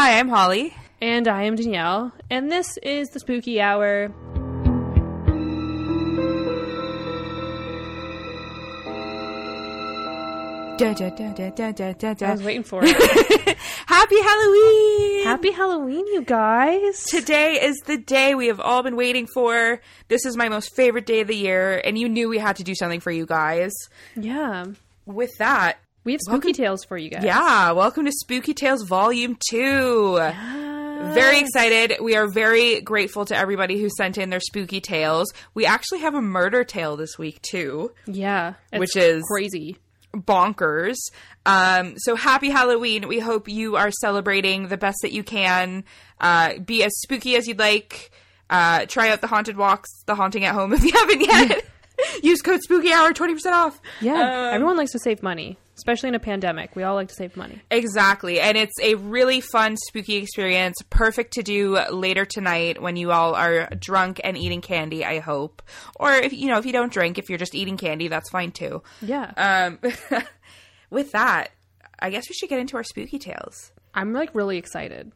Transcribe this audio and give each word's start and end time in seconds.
Hi, 0.00 0.20
I'm 0.20 0.28
Holly. 0.28 0.72
And 1.00 1.26
I 1.26 1.42
am 1.42 1.56
Danielle, 1.56 2.12
and 2.30 2.52
this 2.52 2.76
is 2.84 3.08
the 3.08 3.18
Spooky 3.18 3.60
Hour. 3.60 4.06
Da, 10.78 10.94
da, 10.94 11.10
da, 11.10 11.32
da, 11.32 11.50
da, 11.50 11.72
da, 11.72 12.14
da, 12.14 12.26
I 12.28 12.30
was 12.30 12.44
waiting 12.44 12.62
for 12.62 12.82
it. 12.84 12.94
Happy 13.86 14.22
Halloween! 14.22 15.24
Happy 15.24 15.50
Halloween, 15.50 16.06
you 16.06 16.22
guys! 16.22 17.02
Today 17.06 17.54
is 17.60 17.76
the 17.78 17.98
day 17.98 18.36
we 18.36 18.46
have 18.46 18.60
all 18.60 18.84
been 18.84 18.94
waiting 18.94 19.26
for. 19.26 19.80
This 20.06 20.24
is 20.24 20.36
my 20.36 20.48
most 20.48 20.76
favorite 20.76 21.06
day 21.06 21.22
of 21.22 21.26
the 21.26 21.34
year, 21.34 21.82
and 21.84 21.98
you 21.98 22.08
knew 22.08 22.28
we 22.28 22.38
had 22.38 22.54
to 22.54 22.62
do 22.62 22.76
something 22.76 23.00
for 23.00 23.10
you 23.10 23.26
guys. 23.26 23.72
Yeah. 24.14 24.66
With 25.06 25.36
that, 25.38 25.78
We 26.08 26.12
have 26.12 26.22
spooky 26.22 26.54
tales 26.54 26.84
for 26.84 26.96
you 26.96 27.10
guys. 27.10 27.22
yeah, 27.22 27.72
welcome 27.72 28.06
to 28.06 28.12
Spooky 28.12 28.54
Tales 28.54 28.82
Volume 28.84 29.36
2. 29.50 30.14
Very 31.12 31.40
excited. 31.40 31.96
We 32.00 32.16
are 32.16 32.26
very 32.26 32.80
grateful 32.80 33.26
to 33.26 33.36
everybody 33.36 33.78
who 33.78 33.90
sent 33.94 34.16
in 34.16 34.30
their 34.30 34.40
spooky 34.40 34.80
tales. 34.80 35.30
We 35.52 35.66
actually 35.66 35.98
have 35.98 36.14
a 36.14 36.22
murder 36.22 36.64
tale 36.64 36.96
this 36.96 37.18
week, 37.18 37.42
too. 37.42 37.92
Yeah. 38.06 38.54
It's 38.72 38.80
Which 38.80 38.96
is- 38.96 39.22
crazy. 39.30 39.76
bonkers. 40.14 40.96
Um, 41.44 41.92
so 41.98 42.16
happy 42.16 42.48
Halloween. 42.48 43.06
We 43.06 43.18
hope 43.18 43.46
you 43.46 43.76
are 43.76 43.90
celebrating 43.90 44.68
the 44.68 44.78
best 44.78 44.96
that 45.02 45.12
you 45.12 45.22
can. 45.22 45.84
Uh, 46.18 46.54
be 46.58 46.84
as 46.84 46.92
spooky 47.02 47.36
as 47.36 47.46
you'd 47.46 47.58
like. 47.58 48.12
Uh, 48.48 48.86
try 48.86 49.10
out 49.10 49.20
the 49.20 49.26
haunted 49.26 49.58
walks, 49.58 49.90
the 50.06 50.14
haunting 50.14 50.46
at 50.46 50.54
home 50.54 50.72
if 50.72 50.82
you 50.84 50.92
haven't 50.92 51.20
yet. 51.20 51.66
Use 52.22 52.40
code 52.40 52.62
spooky 52.62 52.94
hour 52.94 53.12
20% 53.12 53.52
off. 53.52 53.78
Yeah. 54.00 54.14
Um, 54.14 54.54
Everyone 54.54 54.78
likes 54.78 54.92
to 54.92 54.98
save 54.98 55.22
money, 55.22 55.58
especially 55.78 56.10
in 56.10 56.14
a 56.14 56.20
pandemic. 56.20 56.76
We 56.76 56.82
all 56.82 56.94
like 56.94 57.08
to 57.08 57.14
save 57.14 57.36
money. 57.36 57.60
Exactly. 57.70 58.40
And 58.40 58.56
it's 58.58 58.78
a 58.82 58.96
really 58.96 59.40
fun, 59.40 59.76
spooky 59.76 60.16
experience. 60.16 60.76
Perfect 60.90 61.34
to 61.34 61.42
do 61.42 61.78
later 61.90 62.24
tonight 62.24 62.82
when 62.82 62.96
you 62.96 63.10
all 63.12 63.34
are 63.34 63.68
drunk 63.78 64.20
and 64.22 64.36
eating 64.36 64.60
candy, 64.60 65.04
I 65.04 65.20
hope. 65.20 65.62
Or 65.96 66.12
if, 66.12 66.32
you 66.32 66.48
know, 66.48 66.58
if 66.58 66.66
you 66.66 66.72
don't 66.72 66.92
drink, 66.92 67.18
if 67.18 67.28
you're 67.28 67.38
just 67.38 67.54
eating 67.54 67.76
candy, 67.76 68.08
that's 68.08 68.28
fine 68.30 68.52
too. 68.52 68.82
Yeah. 69.00 69.32
Um, 69.36 69.78
with 70.90 71.12
that, 71.12 71.48
I 71.98 72.10
guess 72.10 72.28
we 72.28 72.34
should 72.34 72.48
get 72.48 72.60
into 72.60 72.76
our 72.76 72.84
spooky 72.84 73.18
tales. 73.18 73.72
I'm 73.94 74.12
like 74.12 74.34
really 74.34 74.58
excited. 74.58 75.12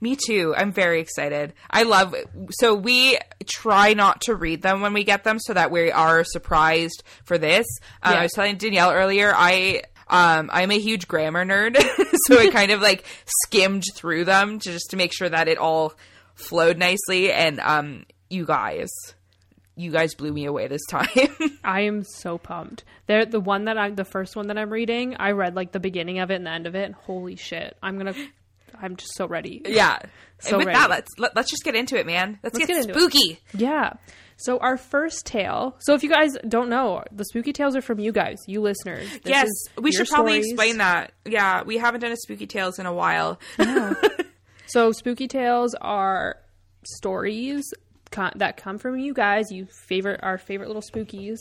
Me 0.00 0.16
too. 0.16 0.54
I'm 0.56 0.72
very 0.72 1.00
excited. 1.00 1.52
I 1.70 1.82
love 1.82 2.14
so 2.52 2.74
we 2.74 3.18
try 3.44 3.92
not 3.92 4.22
to 4.22 4.34
read 4.34 4.62
them 4.62 4.80
when 4.80 4.94
we 4.94 5.04
get 5.04 5.24
them 5.24 5.38
so 5.38 5.52
that 5.52 5.70
we 5.70 5.92
are 5.92 6.24
surprised 6.24 7.02
for 7.24 7.36
this. 7.36 7.66
Uh, 8.02 8.12
Yeah. 8.14 8.20
I 8.20 8.22
was 8.22 8.32
telling 8.32 8.56
Danielle 8.56 8.92
earlier, 8.92 9.34
I 9.36 9.82
um 10.08 10.50
I'm 10.52 10.70
a 10.70 10.78
huge 10.78 11.08
grammar 11.08 11.44
nerd, 11.44 11.76
so 12.26 12.38
I 12.38 12.50
kind 12.50 12.70
of 12.70 12.80
like 12.80 13.04
skimmed 13.44 13.84
through 13.94 14.24
them 14.24 14.58
to 14.60 14.72
just 14.72 14.90
to 14.90 14.96
make 14.96 15.12
sure 15.12 15.28
that 15.28 15.48
it 15.48 15.58
all 15.58 15.94
flowed 16.34 16.78
nicely 16.78 17.30
and 17.32 17.60
um 17.60 18.04
you 18.30 18.44
guys 18.44 18.90
you 19.76 19.90
guys 19.90 20.14
blew 20.14 20.32
me 20.32 20.44
away 20.44 20.68
this 20.68 20.84
time. 20.88 21.08
I 21.64 21.80
am 21.82 22.04
so 22.04 22.38
pumped. 22.38 22.84
They're 23.06 23.24
the 23.26 23.40
one 23.40 23.64
that 23.64 23.76
I, 23.76 23.90
the 23.90 24.04
first 24.04 24.36
one 24.36 24.46
that 24.46 24.56
I'm 24.56 24.70
reading. 24.70 25.16
I 25.18 25.32
read 25.32 25.56
like 25.56 25.72
the 25.72 25.80
beginning 25.80 26.20
of 26.20 26.30
it 26.30 26.36
and 26.36 26.46
the 26.46 26.52
end 26.52 26.66
of 26.66 26.76
it. 26.76 26.84
And 26.84 26.94
holy 26.94 27.34
shit! 27.36 27.76
I'm 27.82 27.98
gonna, 27.98 28.14
I'm 28.80 28.94
just 28.96 29.14
so 29.16 29.26
ready. 29.26 29.62
yeah. 29.66 29.98
So 30.38 30.50
and 30.50 30.58
with 30.58 30.66
ready. 30.68 30.78
that, 30.78 30.90
let's 30.90 31.10
let, 31.18 31.34
let's 31.34 31.50
just 31.50 31.64
get 31.64 31.74
into 31.74 31.98
it, 31.98 32.06
man. 32.06 32.38
Let's, 32.42 32.56
Let's 32.56 32.66
get, 32.66 32.86
get 32.86 32.94
spooky. 32.94 33.40
Yeah. 33.52 33.94
So 34.36 34.58
our 34.58 34.76
first 34.76 35.26
tale. 35.26 35.76
So 35.80 35.94
if 35.94 36.02
you 36.02 36.08
guys 36.10 36.36
don't 36.48 36.68
know, 36.68 37.02
the 37.12 37.24
spooky 37.24 37.52
tales 37.52 37.76
are 37.76 37.82
from 37.82 37.98
you 38.00 38.10
guys, 38.12 38.38
you 38.46 38.60
listeners. 38.60 39.08
This 39.10 39.20
yes, 39.26 39.46
is 39.46 39.70
we 39.80 39.92
should 39.92 40.08
probably 40.08 40.32
stories. 40.42 40.46
explain 40.52 40.78
that. 40.78 41.12
Yeah, 41.24 41.62
we 41.62 41.78
haven't 41.78 42.00
done 42.00 42.12
a 42.12 42.16
spooky 42.16 42.46
tales 42.46 42.78
in 42.78 42.86
a 42.86 42.92
while. 42.92 43.38
So 44.66 44.92
spooky 44.92 45.28
tales 45.28 45.74
are 45.80 46.36
stories 46.84 47.62
co- 48.10 48.30
that 48.36 48.56
come 48.56 48.78
from 48.78 48.98
you 48.98 49.12
guys. 49.12 49.50
You 49.50 49.66
favorite 49.86 50.20
our 50.22 50.38
favorite 50.38 50.68
little 50.68 50.82
spookies, 50.82 51.36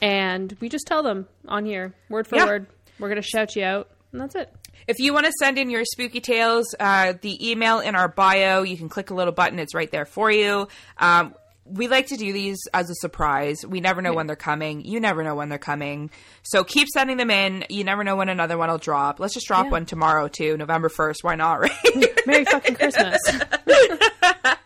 and 0.00 0.54
we 0.60 0.68
just 0.68 0.86
tell 0.86 1.02
them 1.02 1.26
on 1.48 1.64
here, 1.64 1.94
word 2.08 2.26
for 2.28 2.36
Yeah. 2.36 2.46
word. 2.46 2.66
We're 2.98 3.08
gonna 3.08 3.22
shout 3.22 3.56
you 3.56 3.64
out, 3.64 3.88
and 4.12 4.20
that's 4.20 4.34
it. 4.34 4.52
If 4.86 4.98
you 4.98 5.12
want 5.12 5.26
to 5.26 5.32
send 5.40 5.58
in 5.58 5.70
your 5.70 5.84
spooky 5.84 6.20
tales, 6.20 6.74
uh, 6.78 7.14
the 7.20 7.50
email 7.50 7.80
in 7.80 7.94
our 7.94 8.06
bio, 8.08 8.62
you 8.62 8.76
can 8.76 8.88
click 8.88 9.10
a 9.10 9.14
little 9.14 9.32
button. 9.32 9.58
It's 9.58 9.74
right 9.74 9.90
there 9.90 10.06
for 10.06 10.30
you. 10.30 10.68
Um, 10.98 11.34
we 11.70 11.88
like 11.88 12.06
to 12.08 12.16
do 12.16 12.32
these 12.32 12.58
as 12.72 12.88
a 12.90 12.94
surprise. 12.96 13.58
We 13.66 13.80
never 13.80 14.00
know 14.02 14.12
when 14.14 14.26
they're 14.26 14.36
coming. 14.36 14.84
You 14.84 15.00
never 15.00 15.22
know 15.22 15.34
when 15.34 15.48
they're 15.48 15.58
coming. 15.58 16.10
So 16.42 16.64
keep 16.64 16.88
sending 16.88 17.16
them 17.18 17.30
in. 17.30 17.64
You 17.68 17.84
never 17.84 18.04
know 18.04 18.16
when 18.16 18.28
another 18.28 18.56
one 18.56 18.70
will 18.70 18.78
drop. 18.78 19.20
Let's 19.20 19.34
just 19.34 19.46
drop 19.46 19.66
Yeah. 19.66 19.70
one 19.72 19.86
tomorrow 19.86 20.28
too, 20.28 20.56
November 20.56 20.88
1st. 20.88 21.16
Why 21.22 21.34
not, 21.34 21.60
right? 21.60 22.26
Merry 22.26 22.44
fucking 22.44 22.74
Christmas. 22.76 23.18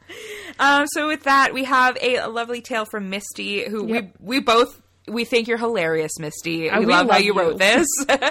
Um, 0.58 0.86
so 0.86 1.08
with 1.08 1.24
that, 1.24 1.52
we 1.54 1.64
have 1.64 1.96
a 2.00 2.26
lovely 2.26 2.60
tale 2.60 2.84
from 2.84 3.10
Misty, 3.10 3.64
who 3.68 3.86
Yep. 3.88 4.14
we 4.20 4.36
we 4.38 4.40
both 4.40 4.80
we 5.08 5.24
think 5.24 5.48
you're 5.48 5.58
hilarious, 5.58 6.12
Misty. 6.20 6.70
We, 6.70 6.78
we 6.80 6.86
love, 6.86 7.10
how 7.10 7.16
you 7.16 7.32
you. 7.34 7.38
wrote 7.38 7.58
this. 7.58 7.86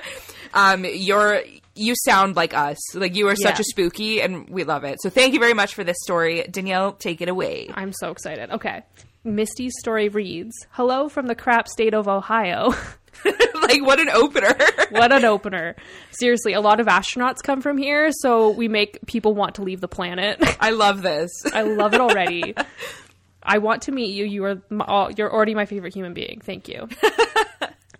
um, 0.53 0.85
you're 0.85 1.41
you 1.81 1.95
sound 2.05 2.35
like 2.35 2.53
us. 2.53 2.95
Like 2.95 3.15
you 3.15 3.27
are 3.27 3.35
such 3.35 3.59
a 3.59 3.63
spooky, 3.63 4.21
and 4.21 4.49
we 4.49 4.63
love 4.63 4.83
it. 4.83 5.01
So 5.01 5.09
thank 5.09 5.33
you 5.33 5.39
very 5.39 5.53
much 5.53 5.73
for 5.73 5.83
this 5.83 5.97
story, 6.03 6.43
Danielle. 6.49 6.93
Take 6.93 7.21
it 7.21 7.29
away. 7.29 7.69
I'm 7.73 7.93
so 7.93 8.11
excited. 8.11 8.51
Okay. 8.51 8.83
Misty's 9.23 9.73
story 9.79 10.09
reads 10.09 10.53
Hello 10.71 11.07
from 11.09 11.27
the 11.27 11.35
crap 11.35 11.67
state 11.67 11.93
of 11.93 12.07
Ohio. 12.07 12.73
like 13.25 13.85
what 13.85 13.99
an 13.99 14.09
opener. 14.09 14.55
what 14.89 15.11
an 15.11 15.25
opener. 15.25 15.75
Seriously, 16.11 16.53
a 16.53 16.61
lot 16.61 16.79
of 16.79 16.87
astronauts 16.87 17.43
come 17.43 17.61
from 17.61 17.77
here, 17.77 18.09
so 18.11 18.49
we 18.49 18.67
make 18.67 18.99
people 19.05 19.35
want 19.35 19.55
to 19.55 19.63
leave 19.63 19.81
the 19.81 19.87
planet. 19.87 20.37
I 20.59 20.71
love 20.71 21.01
this. 21.01 21.29
I 21.53 21.63
love 21.63 21.93
it 21.93 22.01
already. 22.01 22.55
I 23.43 23.57
want 23.59 23.83
to 23.83 23.91
meet 23.91 24.15
you. 24.15 24.25
You 24.25 24.45
are 24.45 24.61
m- 24.71 24.81
all, 24.81 25.11
you're 25.11 25.31
already 25.31 25.55
my 25.55 25.65
favorite 25.65 25.93
human 25.93 26.13
being. 26.13 26.41
Thank 26.43 26.67
you. 26.67 26.87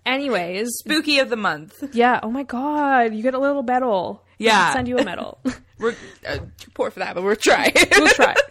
Anyways, 0.06 0.70
Spooky 0.80 1.20
of 1.20 1.30
the 1.30 1.36
month. 1.36 1.84
yeah. 1.94 2.20
Oh 2.24 2.32
my 2.32 2.44
god, 2.44 3.14
you 3.14 3.22
get 3.24 3.34
a 3.34 3.40
little 3.40 3.64
medal. 3.64 4.24
Yeah. 4.40 4.74
send 4.74 4.88
you 4.88 4.98
a 4.98 5.04
medal. 5.06 5.40
We're 5.80 5.96
uh, 6.28 6.38
too 6.58 6.72
poor 6.74 6.90
for 6.92 7.00
that, 7.00 7.16
but 7.16 7.24
we're 7.24 7.36
trying. 7.36 7.74
we'll 7.98 8.08
try. 8.10 8.36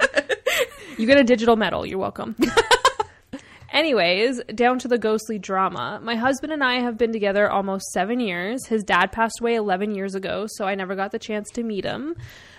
You 0.98 1.06
get 1.06 1.18
a 1.18 1.24
digital 1.24 1.56
medal. 1.56 1.86
You're 1.86 1.98
welcome. 1.98 2.36
Anyways, 3.72 4.42
down 4.54 4.80
to 4.80 4.88
the 4.88 4.98
ghostly 4.98 5.38
drama. 5.38 6.00
My 6.02 6.16
husband 6.16 6.52
and 6.52 6.62
I 6.62 6.80
have 6.80 6.98
been 6.98 7.12
together 7.12 7.48
almost 7.48 7.86
seven 7.92 8.18
years. 8.18 8.66
His 8.66 8.82
dad 8.82 9.12
passed 9.12 9.40
away 9.40 9.54
11 9.54 9.94
years 9.94 10.14
ago, 10.16 10.46
so 10.48 10.66
I 10.66 10.74
never 10.74 10.96
got 10.96 11.12
the 11.12 11.20
chance 11.20 11.48
to 11.52 11.62
meet 11.62 11.84
him. 11.84 12.16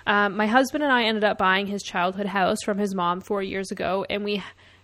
Um, 0.07 0.37
my 0.37 0.47
husband 0.47 0.83
and 0.83 0.91
I 0.91 1.03
ended 1.03 1.25
up 1.25 1.37
buying 1.37 1.67
his 1.67 1.83
childhood 1.83 2.27
house 2.27 2.59
from 2.63 2.77
his 2.77 2.95
mom 2.95 3.19
four 3.19 3.43
years 3.43 3.71
ago, 3.71 4.05
and 4.09 4.23
we 4.23 4.41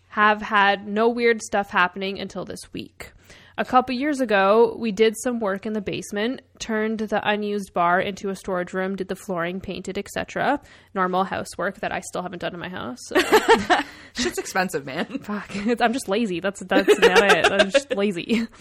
have 0.09 0.41
had 0.41 0.85
no 0.87 1.07
weird 1.07 1.41
stuff 1.41 1.69
happening 1.69 2.19
until 2.19 2.43
this 2.43 2.71
week. 2.73 3.13
A 3.59 3.65
couple 3.65 3.95
years 3.95 4.21
ago, 4.21 4.75
we 4.77 4.91
did 4.91 5.15
some 5.17 5.39
work 5.39 5.65
in 5.65 5.73
the 5.73 5.81
basement, 5.81 6.41
turned 6.59 6.99
the 6.99 7.27
unused 7.27 7.73
bar 7.73 7.99
into 7.99 8.29
a 8.29 8.35
storage 8.35 8.71
room, 8.71 8.95
did 8.95 9.07
the 9.07 9.15
flooring, 9.15 9.59
painted, 9.61 9.97
etc. 9.97 10.61
Normal 10.93 11.23
housework 11.23 11.79
that 11.79 11.91
I 11.91 12.01
still 12.01 12.21
haven't 12.21 12.37
done 12.39 12.53
in 12.53 12.59
my 12.59 12.69
house. 12.69 12.99
So, 13.07 13.19
Shit's 14.13 14.37
expensive, 14.37 14.85
man. 14.85 15.05
fuck, 15.23 15.49
I'm 15.81 15.91
just 15.91 16.07
lazy. 16.07 16.39
That's 16.39 16.59
that's 16.59 16.99
not 16.99 17.23
it. 17.23 17.51
I'm 17.51 17.71
just 17.71 17.95
lazy. 17.95 18.47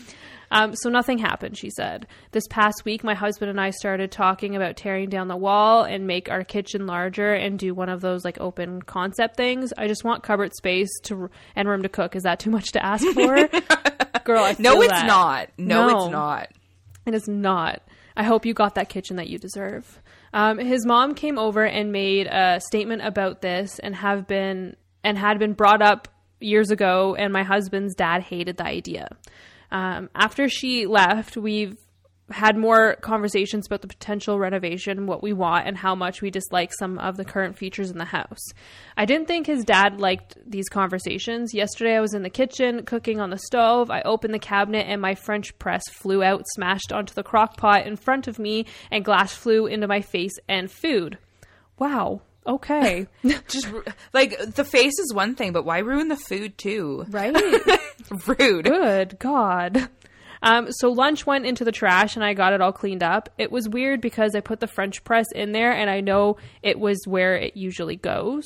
Um, 0.50 0.76
so 0.76 0.88
nothing 0.88 1.18
happened, 1.18 1.58
she 1.58 1.70
said. 1.70 2.06
This 2.30 2.46
past 2.48 2.84
week, 2.84 3.02
my 3.02 3.14
husband 3.14 3.50
and 3.50 3.60
I 3.60 3.70
started 3.70 4.12
talking 4.12 4.54
about 4.54 4.76
tearing 4.76 5.08
down 5.08 5.26
the 5.26 5.36
wall 5.36 5.82
and 5.82 6.06
make 6.06 6.30
our 6.30 6.44
kitchen 6.44 6.86
larger 6.86 7.34
and 7.34 7.58
do 7.58 7.74
one 7.74 7.88
of 7.88 8.00
those 8.00 8.24
like 8.24 8.40
open 8.40 8.80
concept 8.82 9.36
things. 9.36 9.72
I 9.76 9.88
just 9.88 10.04
want 10.04 10.22
cupboard 10.22 10.54
space 10.54 10.88
to 11.04 11.30
and 11.56 11.68
room 11.68 11.82
to 11.82 11.88
cook. 11.88 12.14
Is 12.14 12.22
that 12.22 12.38
too 12.38 12.50
much 12.50 12.70
to 12.72 12.84
ask 12.84 13.04
for? 13.08 13.48
Girl, 14.26 14.42
I 14.44 14.56
No, 14.58 14.82
it's 14.82 14.92
that. 14.92 15.06
not. 15.06 15.48
No, 15.56 15.86
No. 15.88 15.98
it's 16.04 16.12
not. 16.12 16.48
It 17.06 17.14
is 17.14 17.28
not. 17.28 17.80
I 18.16 18.24
hope 18.24 18.44
you 18.44 18.52
got 18.54 18.74
that 18.74 18.88
kitchen 18.88 19.16
that 19.16 19.28
you 19.28 19.38
deserve. 19.38 20.02
Um, 20.34 20.58
his 20.58 20.84
mom 20.84 21.14
came 21.14 21.38
over 21.38 21.64
and 21.64 21.92
made 21.92 22.26
a 22.26 22.60
statement 22.60 23.02
about 23.02 23.40
this 23.40 23.78
and 23.78 23.94
have 23.94 24.26
been 24.26 24.76
and 25.04 25.16
had 25.16 25.38
been 25.38 25.52
brought 25.52 25.80
up 25.80 26.08
years 26.40 26.70
ago. 26.70 27.14
And 27.18 27.32
my 27.32 27.44
husband's 27.44 27.94
dad 27.94 28.22
hated 28.22 28.56
the 28.56 28.66
idea. 28.66 29.08
Um, 29.70 30.10
after 30.14 30.48
she 30.48 30.86
left, 30.86 31.36
we've 31.36 31.78
had 32.30 32.56
more 32.56 32.96
conversations 32.96 33.66
about 33.66 33.82
the 33.82 33.88
potential 33.88 34.38
renovation, 34.38 35.06
what 35.06 35.22
we 35.22 35.32
want, 35.32 35.66
and 35.66 35.76
how 35.76 35.94
much 35.94 36.20
we 36.20 36.30
dislike 36.30 36.72
some 36.72 36.98
of 36.98 37.16
the 37.16 37.24
current 37.24 37.56
features 37.56 37.90
in 37.90 37.98
the 37.98 38.04
house. 38.04 38.40
I 38.96 39.04
didn't 39.04 39.28
think 39.28 39.46
his 39.46 39.64
dad 39.64 40.00
liked 40.00 40.36
these 40.44 40.68
conversations. 40.68 41.54
Yesterday, 41.54 41.96
I 41.96 42.00
was 42.00 42.14
in 42.14 42.22
the 42.24 42.30
kitchen 42.30 42.84
cooking 42.84 43.20
on 43.20 43.30
the 43.30 43.38
stove. 43.38 43.90
I 43.90 44.02
opened 44.02 44.34
the 44.34 44.40
cabinet, 44.40 44.86
and 44.88 45.00
my 45.00 45.14
French 45.14 45.56
press 45.58 45.82
flew 45.92 46.22
out, 46.22 46.42
smashed 46.54 46.92
onto 46.92 47.14
the 47.14 47.22
crock 47.22 47.56
pot 47.56 47.86
in 47.86 47.96
front 47.96 48.26
of 48.26 48.38
me, 48.38 48.66
and 48.90 49.04
glass 49.04 49.32
flew 49.32 49.66
into 49.66 49.86
my 49.86 50.00
face 50.00 50.34
and 50.48 50.70
food. 50.70 51.18
Wow. 51.78 52.22
Okay. 52.46 53.06
Just 53.48 53.68
like 54.12 54.36
the 54.54 54.64
face 54.64 54.98
is 54.98 55.12
one 55.12 55.34
thing, 55.34 55.52
but 55.52 55.64
why 55.64 55.78
ruin 55.78 56.08
the 56.08 56.16
food 56.16 56.56
too? 56.58 57.04
right? 57.08 57.34
Rude. 58.26 58.64
Good 58.64 59.18
God. 59.18 59.88
Um, 60.46 60.70
so 60.70 60.92
lunch 60.92 61.26
went 61.26 61.44
into 61.44 61.64
the 61.64 61.72
trash 61.72 62.14
and 62.14 62.24
I 62.24 62.32
got 62.32 62.52
it 62.52 62.60
all 62.60 62.72
cleaned 62.72 63.02
up. 63.02 63.28
It 63.36 63.50
was 63.50 63.68
weird 63.68 64.00
because 64.00 64.36
I 64.36 64.40
put 64.40 64.60
the 64.60 64.68
French 64.68 65.02
press 65.02 65.26
in 65.34 65.50
there 65.50 65.72
and 65.72 65.90
I 65.90 66.00
know 66.00 66.36
it 66.62 66.78
was 66.78 67.04
where 67.04 67.34
it 67.34 67.56
usually 67.56 67.96
goes. 67.96 68.44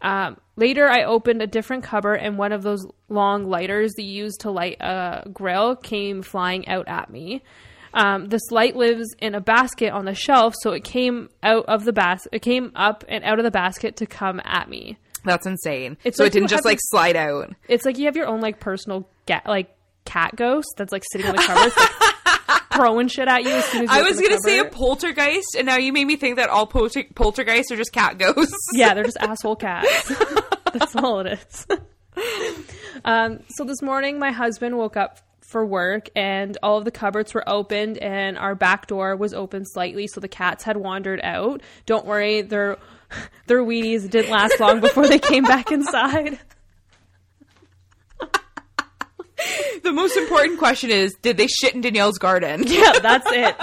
Um, 0.00 0.36
later, 0.54 0.88
I 0.88 1.02
opened 1.02 1.42
a 1.42 1.48
different 1.48 1.82
cupboard 1.82 2.16
and 2.16 2.38
one 2.38 2.52
of 2.52 2.62
those 2.62 2.86
long 3.08 3.48
lighters 3.48 3.94
that 3.96 4.04
you 4.04 4.24
use 4.24 4.36
to 4.38 4.52
light 4.52 4.76
a 4.80 5.28
grill 5.32 5.74
came 5.74 6.22
flying 6.22 6.68
out 6.68 6.86
at 6.86 7.10
me. 7.10 7.42
Um, 7.94 8.26
this 8.28 8.52
light 8.52 8.76
lives 8.76 9.08
in 9.18 9.34
a 9.34 9.40
basket 9.40 9.90
on 9.90 10.04
the 10.04 10.14
shelf, 10.14 10.54
so 10.62 10.70
it 10.70 10.84
came 10.84 11.30
out 11.42 11.64
of 11.66 11.84
the 11.84 11.92
basket. 11.92 12.28
It 12.32 12.42
came 12.42 12.70
up 12.76 13.04
and 13.08 13.24
out 13.24 13.40
of 13.40 13.44
the 13.44 13.50
basket 13.50 13.96
to 13.96 14.06
come 14.06 14.40
at 14.44 14.68
me. 14.68 14.98
That's 15.24 15.46
insane. 15.46 15.96
It's 16.04 16.18
so 16.18 16.24
like 16.24 16.30
it 16.30 16.34
didn't 16.34 16.50
just 16.50 16.64
like 16.64 16.78
slide 16.80 17.16
out. 17.16 17.54
It's 17.66 17.84
like 17.84 17.98
you 17.98 18.04
have 18.04 18.16
your 18.16 18.26
own 18.26 18.40
like 18.40 18.60
personal 18.60 19.08
ga- 19.26 19.42
like 19.46 19.73
cat 20.04 20.34
ghost 20.36 20.68
that's 20.76 20.92
like 20.92 21.02
sitting 21.10 21.26
on 21.26 21.36
the 21.36 21.42
it's, 21.42 21.76
like, 21.76 22.62
throwing 22.74 23.08
shit 23.08 23.28
at 23.28 23.44
you 23.44 23.50
as 23.50 23.64
soon 23.66 23.84
as 23.84 23.90
you 23.90 23.96
I 23.96 24.02
was 24.02 24.20
gonna 24.20 24.40
say 24.44 24.58
a 24.58 24.64
poltergeist, 24.64 25.54
and 25.56 25.66
now 25.66 25.76
you 25.76 25.92
made 25.92 26.06
me 26.06 26.16
think 26.16 26.36
that 26.36 26.50
all 26.50 26.66
polter- 26.66 27.04
poltergeists 27.14 27.70
are 27.72 27.76
just 27.76 27.92
cat 27.92 28.18
ghosts. 28.18 28.56
yeah, 28.72 28.94
they're 28.94 29.04
just 29.04 29.16
asshole 29.18 29.56
cats. 29.56 30.12
That's 30.72 30.96
all 30.96 31.20
it 31.20 31.38
is. 31.38 31.66
um, 33.04 33.40
so 33.48 33.64
this 33.64 33.80
morning, 33.80 34.18
my 34.18 34.32
husband 34.32 34.76
woke 34.76 34.96
up 34.96 35.20
for 35.40 35.64
work, 35.64 36.10
and 36.16 36.58
all 36.62 36.78
of 36.78 36.84
the 36.84 36.90
cupboards 36.90 37.32
were 37.32 37.48
opened, 37.48 37.98
and 37.98 38.36
our 38.36 38.54
back 38.54 38.88
door 38.88 39.14
was 39.16 39.32
open 39.32 39.64
slightly, 39.64 40.06
so 40.06 40.20
the 40.20 40.28
cats 40.28 40.64
had 40.64 40.76
wandered 40.76 41.20
out. 41.22 41.62
Don't 41.86 42.06
worry, 42.06 42.42
their 42.42 42.78
their 43.46 43.62
weenies 43.62 44.10
didn't 44.10 44.30
last 44.30 44.58
long 44.58 44.80
before 44.80 45.06
they 45.06 45.18
came 45.20 45.44
back 45.44 45.70
inside. 45.70 46.38
The 49.82 49.92
most 49.92 50.16
important 50.16 50.58
question 50.58 50.90
is, 50.90 51.14
did 51.22 51.36
they 51.36 51.46
shit 51.46 51.74
in 51.74 51.80
Danielle's 51.80 52.18
garden? 52.18 52.64
Yeah, 52.68 52.98
that's 53.00 53.26
it. 53.30 53.56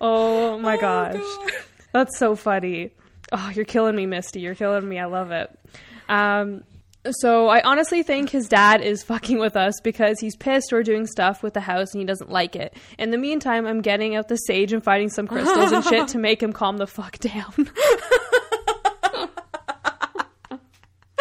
oh 0.00 0.58
my 0.58 0.76
gosh. 0.76 1.22
That's 1.92 2.18
so 2.18 2.34
funny. 2.36 2.90
Oh, 3.32 3.50
you're 3.54 3.64
killing 3.64 3.96
me, 3.96 4.06
Misty. 4.06 4.40
You're 4.40 4.54
killing 4.54 4.88
me. 4.88 4.98
I 4.98 5.06
love 5.06 5.30
it. 5.30 5.56
Um, 6.08 6.64
so 7.10 7.48
I 7.48 7.60
honestly 7.62 8.02
think 8.02 8.30
his 8.30 8.46
dad 8.48 8.80
is 8.80 9.02
fucking 9.02 9.38
with 9.38 9.56
us 9.56 9.74
because 9.82 10.18
he's 10.20 10.36
pissed 10.36 10.72
or 10.72 10.82
doing 10.82 11.06
stuff 11.06 11.42
with 11.42 11.54
the 11.54 11.60
house 11.60 11.92
and 11.92 12.00
he 12.00 12.06
doesn't 12.06 12.30
like 12.30 12.54
it. 12.54 12.74
In 12.98 13.10
the 13.10 13.18
meantime, 13.18 13.66
I'm 13.66 13.80
getting 13.80 14.14
out 14.14 14.28
the 14.28 14.36
sage 14.36 14.72
and 14.72 14.84
finding 14.84 15.08
some 15.08 15.26
crystals 15.26 15.72
and 15.72 15.84
shit 15.84 16.08
to 16.14 16.18
make 16.18 16.42
him 16.42 16.52
calm 16.52 16.76
the 16.76 16.86
fuck 16.86 17.18
down. 17.18 17.52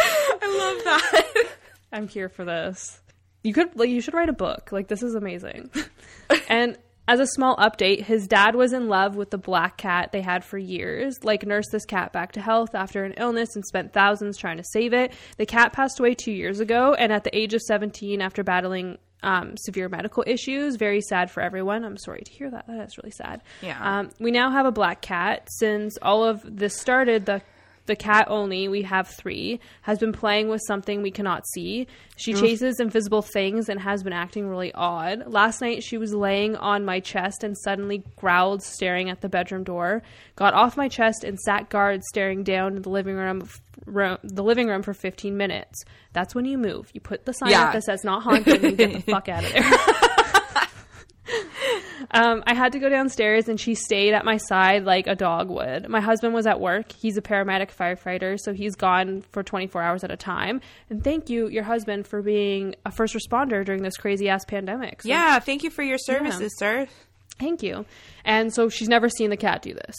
I 0.03 0.47
love 0.57 0.83
that. 0.83 1.47
I'm 1.91 2.07
here 2.07 2.29
for 2.29 2.45
this. 2.45 3.01
You 3.43 3.53
could 3.53 3.77
like 3.77 3.89
you 3.89 4.01
should 4.01 4.13
write 4.13 4.29
a 4.29 4.33
book. 4.33 4.71
Like 4.71 4.87
this 4.87 5.03
is 5.03 5.15
amazing. 5.15 5.71
and 6.49 6.77
as 7.07 7.19
a 7.19 7.27
small 7.27 7.57
update, 7.57 8.03
his 8.03 8.27
dad 8.27 8.55
was 8.55 8.71
in 8.71 8.87
love 8.87 9.15
with 9.15 9.31
the 9.31 9.37
black 9.37 9.77
cat 9.77 10.11
they 10.11 10.21
had 10.21 10.45
for 10.45 10.57
years. 10.57 11.23
Like 11.23 11.45
nursed 11.45 11.71
this 11.71 11.85
cat 11.85 12.13
back 12.13 12.33
to 12.33 12.41
health 12.41 12.75
after 12.75 13.03
an 13.03 13.13
illness 13.17 13.55
and 13.55 13.65
spent 13.65 13.91
thousands 13.91 14.37
trying 14.37 14.57
to 14.57 14.63
save 14.63 14.93
it. 14.93 15.11
The 15.37 15.45
cat 15.45 15.73
passed 15.73 15.99
away 15.99 16.13
2 16.13 16.31
years 16.31 16.59
ago 16.59 16.93
and 16.93 17.11
at 17.11 17.23
the 17.23 17.35
age 17.35 17.53
of 17.53 17.61
17 17.61 18.21
after 18.21 18.43
battling 18.43 18.97
um, 19.23 19.55
severe 19.57 19.89
medical 19.89 20.23
issues. 20.25 20.75
Very 20.75 21.01
sad 21.01 21.29
for 21.31 21.41
everyone. 21.41 21.83
I'm 21.83 21.97
sorry 21.97 22.21
to 22.21 22.31
hear 22.31 22.49
that. 22.51 22.67
That 22.67 22.87
is 22.87 22.97
really 22.97 23.11
sad. 23.11 23.41
Yeah. 23.61 23.79
Um, 23.81 24.09
we 24.19 24.31
now 24.31 24.51
have 24.51 24.65
a 24.65 24.71
black 24.71 25.01
cat. 25.01 25.47
Since 25.49 25.97
all 26.01 26.23
of 26.23 26.43
this 26.45 26.77
started, 26.79 27.25
the 27.25 27.41
the 27.91 27.95
cat 27.97 28.27
only, 28.29 28.69
we 28.69 28.83
have 28.83 29.09
three, 29.09 29.59
has 29.81 29.99
been 29.99 30.13
playing 30.13 30.47
with 30.47 30.61
something 30.65 31.01
we 31.01 31.11
cannot 31.11 31.45
see. 31.53 31.87
She 32.15 32.33
mm. 32.33 32.39
chases 32.39 32.79
invisible 32.79 33.21
things 33.21 33.67
and 33.67 33.81
has 33.81 34.01
been 34.01 34.13
acting 34.13 34.47
really 34.47 34.71
odd. 34.73 35.27
Last 35.27 35.59
night, 35.59 35.83
she 35.83 35.97
was 35.97 36.13
laying 36.13 36.55
on 36.55 36.85
my 36.85 37.01
chest 37.01 37.43
and 37.43 37.57
suddenly 37.57 38.05
growled, 38.15 38.63
staring 38.63 39.09
at 39.09 39.19
the 39.19 39.27
bedroom 39.27 39.65
door. 39.65 40.03
Got 40.37 40.53
off 40.53 40.77
my 40.77 40.87
chest 40.87 41.25
and 41.25 41.37
sat 41.37 41.69
guard, 41.69 42.01
staring 42.05 42.45
down 42.45 42.77
in 42.77 42.81
the 42.81 42.89
living 42.89 43.17
room, 43.17 43.45
room 43.85 44.17
the 44.23 44.43
living 44.43 44.69
room 44.69 44.83
for 44.83 44.93
15 44.93 45.35
minutes. 45.35 45.83
That's 46.13 46.33
when 46.33 46.45
you 46.45 46.57
move. 46.57 46.89
You 46.93 47.01
put 47.01 47.25
the 47.25 47.33
sign 47.33 47.49
Yeah. 47.49 47.65
up 47.65 47.73
that 47.73 47.83
says 47.83 48.05
"not 48.05 48.23
haunted" 48.23 48.63
and 48.63 48.77
get 48.77 48.93
the 48.93 48.99
fuck 49.11 49.27
out 49.27 49.43
of 49.43 49.51
there. 49.51 50.09
Um, 52.13 52.43
I 52.45 52.53
had 52.53 52.73
to 52.73 52.79
go 52.79 52.89
downstairs 52.89 53.47
and 53.47 53.59
she 53.59 53.73
stayed 53.73 54.13
at 54.13 54.25
my 54.25 54.37
side 54.37 54.83
like 54.83 55.07
a 55.07 55.15
dog 55.15 55.49
would. 55.49 55.87
My 55.87 56.01
husband 56.01 56.33
was 56.33 56.45
at 56.45 56.59
work. 56.59 56.91
He's 56.91 57.17
a 57.17 57.21
paramedic 57.21 57.69
firefighter, 57.73 58.37
so 58.37 58.53
he's 58.53 58.75
gone 58.75 59.23
for 59.31 59.43
24 59.43 59.81
hours 59.81 60.03
at 60.03 60.11
a 60.11 60.17
time. 60.17 60.59
And 60.89 61.03
thank 61.03 61.29
you, 61.29 61.47
your 61.47 61.63
husband, 61.63 62.05
for 62.05 62.21
being 62.21 62.75
a 62.85 62.91
first 62.91 63.15
responder 63.15 63.63
during 63.63 63.81
this 63.83 63.95
crazy 63.95 64.27
ass 64.27 64.43
pandemic. 64.45 65.03
So 65.03 65.09
Yeah, 65.09 65.39
thank 65.39 65.63
you 65.63 65.69
for 65.69 65.83
your 65.83 65.97
services, 65.97 66.51
sir. 66.57 66.87
Thank 67.39 67.63
you. 67.63 67.85
And 68.25 68.53
so 68.53 68.69
she's 68.69 68.89
never 68.89 69.09
seen 69.09 69.29
the 69.29 69.37
cat 69.37 69.61
do 69.61 69.73
this. 69.73 69.95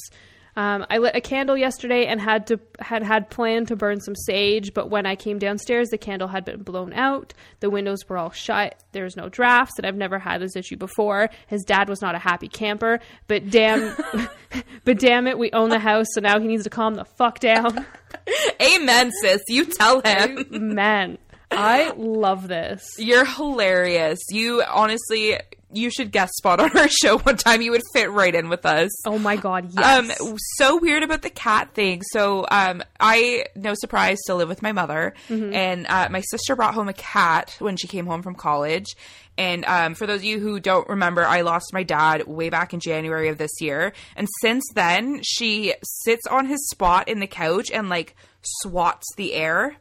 Um, 0.55 0.85
I 0.91 0.99
lit 0.99 1.17
a 1.17 1.21
candle 1.23 1.57
yesterday 1.57 2.07
and 2.07 2.21
had 2.21 2.47
to 2.49 2.61
had 2.79 3.03
had 3.03 3.31
planned 3.31 3.69
to 3.69 3.77
burn 3.77 4.01
some 4.01 4.15
sage, 4.15 4.75
but 4.75 4.91
when 4.91 5.07
I 5.07 5.17
came 5.17 5.39
downstairs, 5.39 5.89
the 5.89 5.97
candle 5.97 6.29
had 6.29 6.45
been 6.45 6.63
blown 6.63 6.93
out. 6.93 7.33
The 7.61 7.71
windows 7.71 8.07
were 8.07 8.19
all 8.19 8.31
shut. 8.31 8.79
There 8.93 9.05
was 9.05 9.17
no 9.17 9.31
drafts, 9.31 9.79
and 9.79 9.87
I've 9.87 9.97
never 9.97 10.19
had 10.19 10.43
this 10.43 10.55
issue 10.55 10.77
before. 10.77 11.31
His 11.47 11.63
dad 11.65 11.89
was 11.89 12.03
not 12.03 12.15
a 12.15 12.19
happy 12.19 12.49
camper, 12.49 13.01
but 13.29 13.49
damn, 13.49 13.97
but 14.85 14.99
damn 14.99 15.27
it, 15.27 15.39
we 15.39 15.51
own 15.53 15.71
the 15.71 15.79
house, 15.79 16.07
so 16.13 16.21
now 16.21 16.39
he 16.39 16.49
needs 16.49 16.65
to 16.65 16.71
calm 16.71 16.95
the 16.97 17.07
fuck 17.07 17.39
down. 17.39 17.87
Amen, 18.61 19.11
sis. 19.23 19.41
You 19.49 19.65
tell 19.65 20.03
him. 20.03 20.47
Man, 20.51 21.17
I 21.51 21.93
love 21.97 22.49
this. 22.49 22.85
You're 22.99 23.25
hilarious. 23.25 24.19
You 24.31 24.63
honestly, 24.69 25.39
you 25.73 25.91
should 25.91 26.13
guest 26.13 26.35
spot 26.37 26.61
on 26.61 26.77
our 26.77 26.89
show 27.03 27.19
one 27.19 27.37
time. 27.37 27.63
You 27.63 27.73
would 27.73 27.83
fit 27.93 28.11
right 28.11 28.35
in 28.35 28.49
with 28.49 28.65
us. 28.67 28.91
Oh 29.07 29.19
my 29.19 29.37
god, 29.37 29.71
yes. 29.73 30.21
Um, 30.21 30.37
so 30.57 30.77
weird 30.79 31.03
about 31.03 31.23
the 31.23 31.31
cat 31.31 31.75
thing. 31.75 32.03
So, 32.13 32.47
um, 32.51 32.83
I, 33.01 33.47
no 33.55 33.75
surprise, 33.75 34.19
still 34.23 34.37
live 34.37 34.49
with 34.49 34.63
my 34.63 34.73
mother, 34.73 35.15
and 35.29 35.87
uh, 35.89 36.09
my 36.11 36.21
sister 36.21 36.57
brought 36.57 36.75
home 36.75 36.89
a 36.89 36.95
cat 36.95 37.57
when 37.59 37.77
she 37.77 37.89
came 37.89 38.07
home 38.07 38.23
from 38.23 38.35
college. 38.35 38.87
And 39.39 39.65
um, 39.65 39.95
for 39.95 40.07
those 40.07 40.21
of 40.21 40.25
you 40.25 40.41
who 40.41 40.61
don't 40.61 40.87
remember, 40.89 41.25
I 41.25 41.41
lost 41.41 41.73
my 41.73 41.85
dad 41.85 42.27
way 42.27 42.51
back 42.51 42.75
in 42.75 42.81
January 42.81 43.29
of 43.29 43.39
this 43.39 43.61
year, 43.61 43.93
and 44.15 44.29
since 44.41 44.65
then, 44.75 45.21
she 45.23 45.75
sits 45.83 46.27
on 46.27 46.47
his 46.47 46.69
spot 46.69 47.09
in 47.09 47.21
the 47.21 47.27
couch 47.27 47.71
and 47.73 47.89
like 47.89 48.15
swats 48.43 49.07
the 49.17 49.35
air 49.35 49.77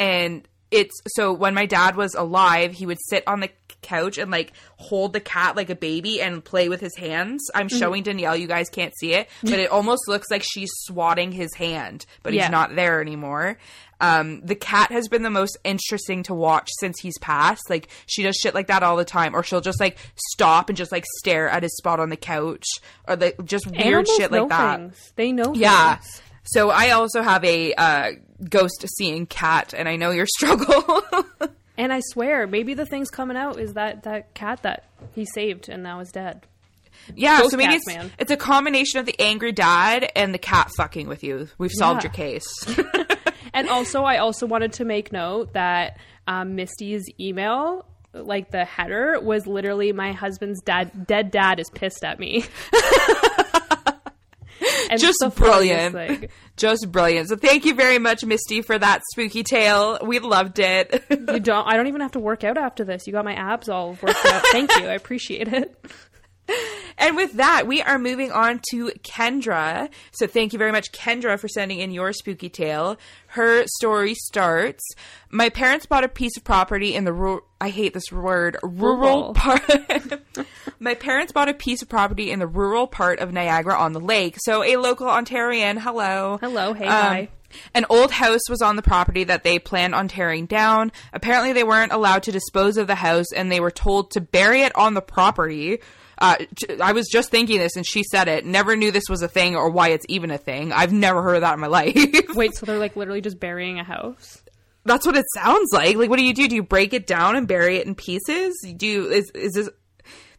and 0.00 0.48
it's 0.70 0.94
so 1.08 1.32
when 1.32 1.54
my 1.54 1.66
dad 1.66 1.94
was 1.94 2.14
alive 2.14 2.72
he 2.72 2.86
would 2.86 2.98
sit 3.08 3.22
on 3.26 3.40
the 3.40 3.50
couch 3.82 4.18
and 4.18 4.30
like 4.30 4.52
hold 4.76 5.12
the 5.12 5.20
cat 5.20 5.56
like 5.56 5.70
a 5.70 5.74
baby 5.74 6.20
and 6.20 6.44
play 6.44 6.68
with 6.68 6.80
his 6.80 6.96
hands 6.96 7.42
i'm 7.54 7.68
Mm-hmm. 7.68 7.78
showing 7.78 8.02
danielle 8.02 8.36
you 8.36 8.46
guys 8.46 8.68
can't 8.68 8.92
see 8.98 9.14
it 9.14 9.28
but 9.42 9.54
it 9.54 9.70
almost 9.70 10.08
looks 10.08 10.30
like 10.30 10.42
she's 10.44 10.70
swatting 10.84 11.32
his 11.32 11.54
hand 11.54 12.04
but 12.22 12.32
Yeah. 12.32 12.42
he's 12.44 12.50
not 12.50 12.74
there 12.74 13.00
anymore 13.00 13.58
um, 14.02 14.40
the 14.40 14.54
cat 14.54 14.90
has 14.92 15.08
been 15.08 15.22
the 15.24 15.28
most 15.30 15.58
interesting 15.62 16.22
to 16.22 16.32
watch 16.34 16.70
since 16.80 16.98
he's 17.00 17.18
passed 17.18 17.68
like 17.68 17.88
she 18.06 18.22
does 18.22 18.34
shit 18.36 18.54
like 18.54 18.68
that 18.68 18.82
all 18.82 18.96
the 18.96 19.04
time 19.04 19.36
or 19.36 19.42
she'll 19.42 19.60
just 19.60 19.78
like 19.78 19.98
stop 20.16 20.70
and 20.70 20.76
just 20.78 20.90
like 20.90 21.04
stare 21.18 21.50
at 21.50 21.62
his 21.62 21.76
spot 21.76 22.00
on 22.00 22.08
the 22.08 22.16
couch 22.16 22.64
or 23.06 23.16
like 23.16 23.44
just 23.44 23.66
weird 23.66 23.82
Animals 23.84 24.16
shit 24.16 24.32
like 24.32 24.48
that 24.48 24.78
Things. 24.78 25.12
They 25.16 25.32
know. 25.32 25.52
yeah. 25.54 25.96
things. 25.96 26.22
So 26.44 26.70
I 26.70 26.90
also 26.92 27.20
have 27.20 27.44
a 27.44 27.74
uh, 27.74 28.12
ghost 28.48 28.84
seeing 28.96 29.26
cat, 29.26 29.74
and 29.76 29.86
I 29.86 29.96
know 29.96 30.10
your 30.10 30.26
struggle. 30.38 31.02
And 31.80 31.92
I 31.92 32.00
swear, 32.12 32.46
maybe 32.46 32.74
the 32.74 32.84
thing's 32.84 33.08
coming 33.10 33.36
out 33.38 33.58
is 33.58 33.72
that 33.72 34.02
that 34.02 34.34
cat 34.34 34.62
that 34.64 34.84
he 35.14 35.24
saved 35.24 35.68
and 35.70 35.82
now 35.82 36.00
is 36.00 36.10
dead. 36.10 36.42
yeah, 37.16 37.38
Ghost 37.38 37.52
so 37.52 37.56
maybe 37.56 37.72
cats, 37.72 37.84
it's 37.88 37.96
man. 37.96 38.12
it's 38.18 38.30
a 38.30 38.36
combination 38.36 39.00
of 39.00 39.06
the 39.06 39.14
angry 39.18 39.52
dad 39.52 40.10
and 40.14 40.34
the 40.34 40.38
cat 40.38 40.70
fucking 40.76 41.08
with 41.08 41.24
you. 41.24 41.48
We've 41.56 41.72
solved 41.72 42.04
Yeah. 42.04 42.08
your 42.10 42.12
case. 42.14 42.46
And 43.52 43.68
also, 43.68 44.04
I 44.04 44.18
also 44.18 44.46
wanted 44.46 44.74
to 44.74 44.84
make 44.84 45.10
note 45.10 45.54
that 45.54 45.96
um, 46.28 46.54
Misty's 46.54 47.04
email, 47.18 47.84
like 48.12 48.52
the 48.52 48.64
header, 48.64 49.18
was 49.20 49.44
literally 49.44 49.92
my 49.92 50.12
husband's 50.12 50.60
dad. 50.62 51.06
Dead 51.08 51.32
dad 51.32 51.58
is 51.58 51.68
pissed 51.70 52.04
at 52.04 52.20
me. 52.20 52.44
Just 54.96 55.24
brilliant. 55.36 56.30
Just 56.56 56.90
brilliant. 56.90 57.28
So 57.28 57.36
thank 57.36 57.64
you 57.64 57.74
very 57.74 57.98
much, 57.98 58.24
Misty, 58.24 58.62
for 58.62 58.78
that 58.78 59.02
spooky 59.12 59.42
tale. 59.42 59.98
We 60.02 60.18
loved 60.18 60.58
it. 60.58 61.04
You 61.10 61.16
don't. 61.40 61.66
I 61.66 61.76
don't 61.76 61.86
even 61.86 62.00
have 62.00 62.12
to 62.12 62.20
work 62.20 62.44
out 62.44 62.58
after 62.58 62.84
this. 62.84 63.06
You 63.06 63.12
got 63.12 63.24
my 63.24 63.34
abs 63.34 63.68
all 63.68 63.96
worked 64.02 64.24
out. 64.26 64.42
Thank 64.52 64.74
you. 64.76 64.86
I 64.86 64.94
appreciate 64.94 65.48
it. 65.48 65.74
And 67.00 67.16
with 67.16 67.32
that, 67.32 67.66
we 67.66 67.80
are 67.82 67.98
moving 67.98 68.30
on 68.30 68.60
to 68.70 68.90
Kendra. 69.02 69.88
So 70.12 70.26
thank 70.26 70.52
you 70.52 70.58
very 70.58 70.70
much, 70.70 70.92
Kendra, 70.92 71.38
for 71.40 71.48
sending 71.48 71.80
in 71.80 71.90
your 71.90 72.12
spooky 72.12 72.48
tale. 72.50 72.98
Her 73.28 73.64
story 73.66 74.14
starts 74.14 74.84
My 75.30 75.48
parents 75.48 75.86
bought 75.86 76.04
a 76.04 76.08
piece 76.08 76.36
of 76.36 76.44
property 76.44 76.94
in 76.94 77.04
the 77.04 77.12
rural, 77.12 77.40
I 77.60 77.70
hate 77.70 77.94
this 77.94 78.12
word, 78.12 78.58
rural 78.62 78.98
Rural. 78.98 79.34
part. 79.34 79.62
My 80.78 80.94
parents 80.94 81.32
bought 81.32 81.48
a 81.48 81.54
piece 81.54 81.82
of 81.82 81.88
property 81.88 82.30
in 82.30 82.38
the 82.38 82.46
rural 82.46 82.86
part 82.86 83.18
of 83.18 83.32
Niagara 83.32 83.78
on 83.78 83.92
the 83.92 84.00
lake. 84.00 84.36
So 84.38 84.62
a 84.62 84.76
local 84.76 85.06
Ontarian, 85.06 85.78
hello. 85.78 86.38
Hello. 86.40 86.74
Hey. 86.74 86.86
Um, 86.86 86.92
hi. 86.92 87.28
An 87.74 87.84
old 87.90 88.12
house 88.12 88.48
was 88.48 88.62
on 88.62 88.76
the 88.76 88.82
property 88.82 89.24
that 89.24 89.42
they 89.42 89.58
planned 89.58 89.94
on 89.94 90.06
tearing 90.06 90.46
down. 90.46 90.92
Apparently, 91.12 91.52
they 91.52 91.64
weren't 91.64 91.92
allowed 91.92 92.22
to 92.24 92.32
dispose 92.32 92.76
of 92.76 92.86
the 92.86 92.94
house 92.94 93.32
and 93.34 93.50
they 93.50 93.58
were 93.58 93.72
told 93.72 94.12
to 94.12 94.20
bury 94.20 94.62
it 94.62 94.76
on 94.76 94.94
the 94.94 95.02
property. 95.02 95.80
Uh, 96.20 96.36
I 96.82 96.92
was 96.92 97.08
just 97.08 97.30
thinking 97.30 97.58
this 97.58 97.76
and 97.76 97.86
she 97.86 98.02
said 98.02 98.28
it. 98.28 98.44
Never 98.44 98.76
knew 98.76 98.90
this 98.90 99.08
was 99.08 99.22
a 99.22 99.28
thing 99.28 99.56
or 99.56 99.70
why 99.70 99.88
it's 99.88 100.04
even 100.08 100.30
a 100.30 100.36
thing. 100.38 100.70
I've 100.72 100.92
never 100.92 101.22
heard 101.22 101.36
of 101.36 101.40
that 101.40 101.54
in 101.54 101.60
my 101.60 101.66
life. 101.68 101.94
Wait, 102.34 102.54
so 102.54 102.66
they're 102.66 102.78
like 102.78 102.94
literally 102.96 103.20
just 103.22 103.40
burying 103.40 103.78
a 103.78 103.84
house? 103.84 104.42
That's 104.84 105.06
what 105.06 105.16
it 105.16 105.24
sounds 105.34 105.70
like. 105.72 105.96
Like, 105.96 106.10
what 106.10 106.18
do 106.18 106.24
you 106.24 106.34
do? 106.34 106.48
Do 106.48 106.54
you 106.54 106.62
break 106.62 106.92
it 106.92 107.06
down 107.06 107.36
and 107.36 107.46
bury 107.48 107.76
it 107.76 107.86
in 107.86 107.94
pieces? 107.94 108.54
Do 108.76 108.86
you, 108.86 109.08
is, 109.10 109.30
is 109.34 109.52
this, 109.52 109.68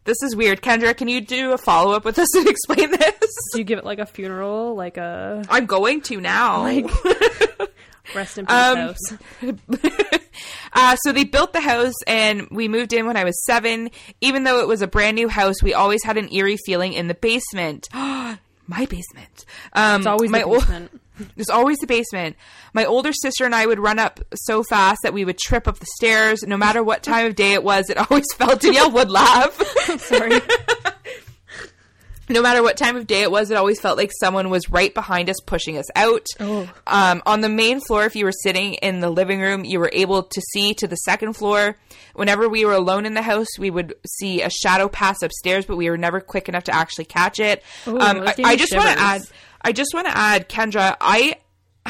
this 0.04 0.20
is 0.22 0.34
weird. 0.34 0.62
Kendra, 0.62 0.96
can 0.96 1.06
you 1.08 1.20
do 1.20 1.52
a 1.52 1.58
follow 1.58 1.94
up 1.94 2.04
with 2.04 2.18
us 2.18 2.34
and 2.36 2.48
explain 2.48 2.90
this? 2.90 3.30
Do 3.52 3.58
you 3.58 3.64
give 3.64 3.78
it 3.78 3.84
like 3.84 3.98
a 4.00 4.06
funeral, 4.06 4.74
like 4.74 4.96
a 4.96 5.44
I'm 5.48 5.66
going 5.66 6.00
to 6.02 6.20
now. 6.20 6.64
rest 8.14 8.38
in 8.38 8.46
peace 8.46 8.54
Um, 8.54 8.76
house? 8.78 10.18
Uh, 10.72 10.96
so 10.96 11.12
they 11.12 11.24
built 11.24 11.52
the 11.52 11.60
house 11.60 11.94
and 12.06 12.48
we 12.50 12.68
moved 12.68 12.92
in 12.92 13.06
when 13.06 13.16
I 13.16 13.24
was 13.24 13.44
seven. 13.44 13.90
Even 14.20 14.44
though 14.44 14.60
it 14.60 14.68
was 14.68 14.82
a 14.82 14.86
brand 14.86 15.16
new 15.16 15.28
house, 15.28 15.62
we 15.62 15.74
always 15.74 16.02
had 16.02 16.16
an 16.16 16.32
eerie 16.32 16.58
feeling 16.64 16.92
in 16.92 17.08
the 17.08 17.14
basement. 17.14 17.88
my 17.94 18.38
basement. 18.68 19.44
Um, 19.74 20.00
It's 20.00 20.06
always 20.06 20.30
my 20.30 20.44
basement. 20.44 21.00
There's 21.36 21.50
always 21.50 21.78
the 21.78 21.86
basement. 21.86 22.36
My 22.72 22.84
older 22.86 23.12
sister 23.12 23.44
and 23.44 23.54
I 23.54 23.66
would 23.66 23.78
run 23.78 23.98
up 23.98 24.20
so 24.34 24.62
fast 24.62 25.00
that 25.02 25.12
we 25.12 25.24
would 25.24 25.38
trip 25.38 25.68
up 25.68 25.78
the 25.78 25.86
stairs. 25.96 26.42
No 26.42 26.56
matter 26.56 26.82
what 26.82 27.02
time 27.02 27.26
of 27.26 27.34
day 27.34 27.52
it 27.52 27.62
was, 27.62 27.90
it 27.90 27.98
always 28.10 28.24
felt 28.34 28.60
Danielle 28.62 28.90
would 28.92 29.10
laugh. 29.10 29.54
Sorry. 29.98 30.40
No 32.32 32.42
matter 32.42 32.62
what 32.62 32.76
time 32.76 32.96
of 32.96 33.06
day 33.06 33.22
it 33.22 33.30
was, 33.30 33.50
it 33.50 33.56
always 33.56 33.80
felt 33.80 33.96
like 33.96 34.10
someone 34.18 34.50
was 34.50 34.70
right 34.70 34.92
behind 34.92 35.28
us 35.30 35.36
pushing 35.44 35.78
us 35.78 35.86
out. 35.94 36.26
Oh. 36.40 36.70
Um, 36.86 37.22
on 37.26 37.40
the 37.40 37.48
main 37.48 37.80
floor, 37.80 38.04
if 38.04 38.16
you 38.16 38.24
were 38.24 38.32
sitting 38.32 38.74
in 38.74 39.00
the 39.00 39.10
living 39.10 39.40
room, 39.40 39.64
you 39.64 39.78
were 39.78 39.90
able 39.92 40.22
to 40.22 40.40
see 40.52 40.74
to 40.74 40.86
the 40.86 40.96
second 40.96 41.34
floor. 41.34 41.76
Whenever 42.14 42.48
we 42.48 42.64
were 42.64 42.74
alone 42.74 43.06
in 43.06 43.14
the 43.14 43.22
house, 43.22 43.48
we 43.58 43.70
would 43.70 43.94
see 44.06 44.42
a 44.42 44.50
shadow 44.50 44.88
pass 44.88 45.22
upstairs, 45.22 45.66
but 45.66 45.76
we 45.76 45.88
were 45.88 45.98
never 45.98 46.20
quick 46.20 46.48
enough 46.48 46.64
to 46.64 46.74
actually 46.74 47.06
catch 47.06 47.40
it. 47.40 47.62
Ooh, 47.86 47.98
um, 47.98 48.22
I, 48.22 48.34
I 48.44 48.56
just 48.56 48.74
want 48.74 48.88
to 48.88 48.98
add. 48.98 49.22
I 49.64 49.72
just 49.72 49.94
want 49.94 50.08
to 50.08 50.16
add, 50.16 50.48
Kendra. 50.48 50.96
I 51.00 51.36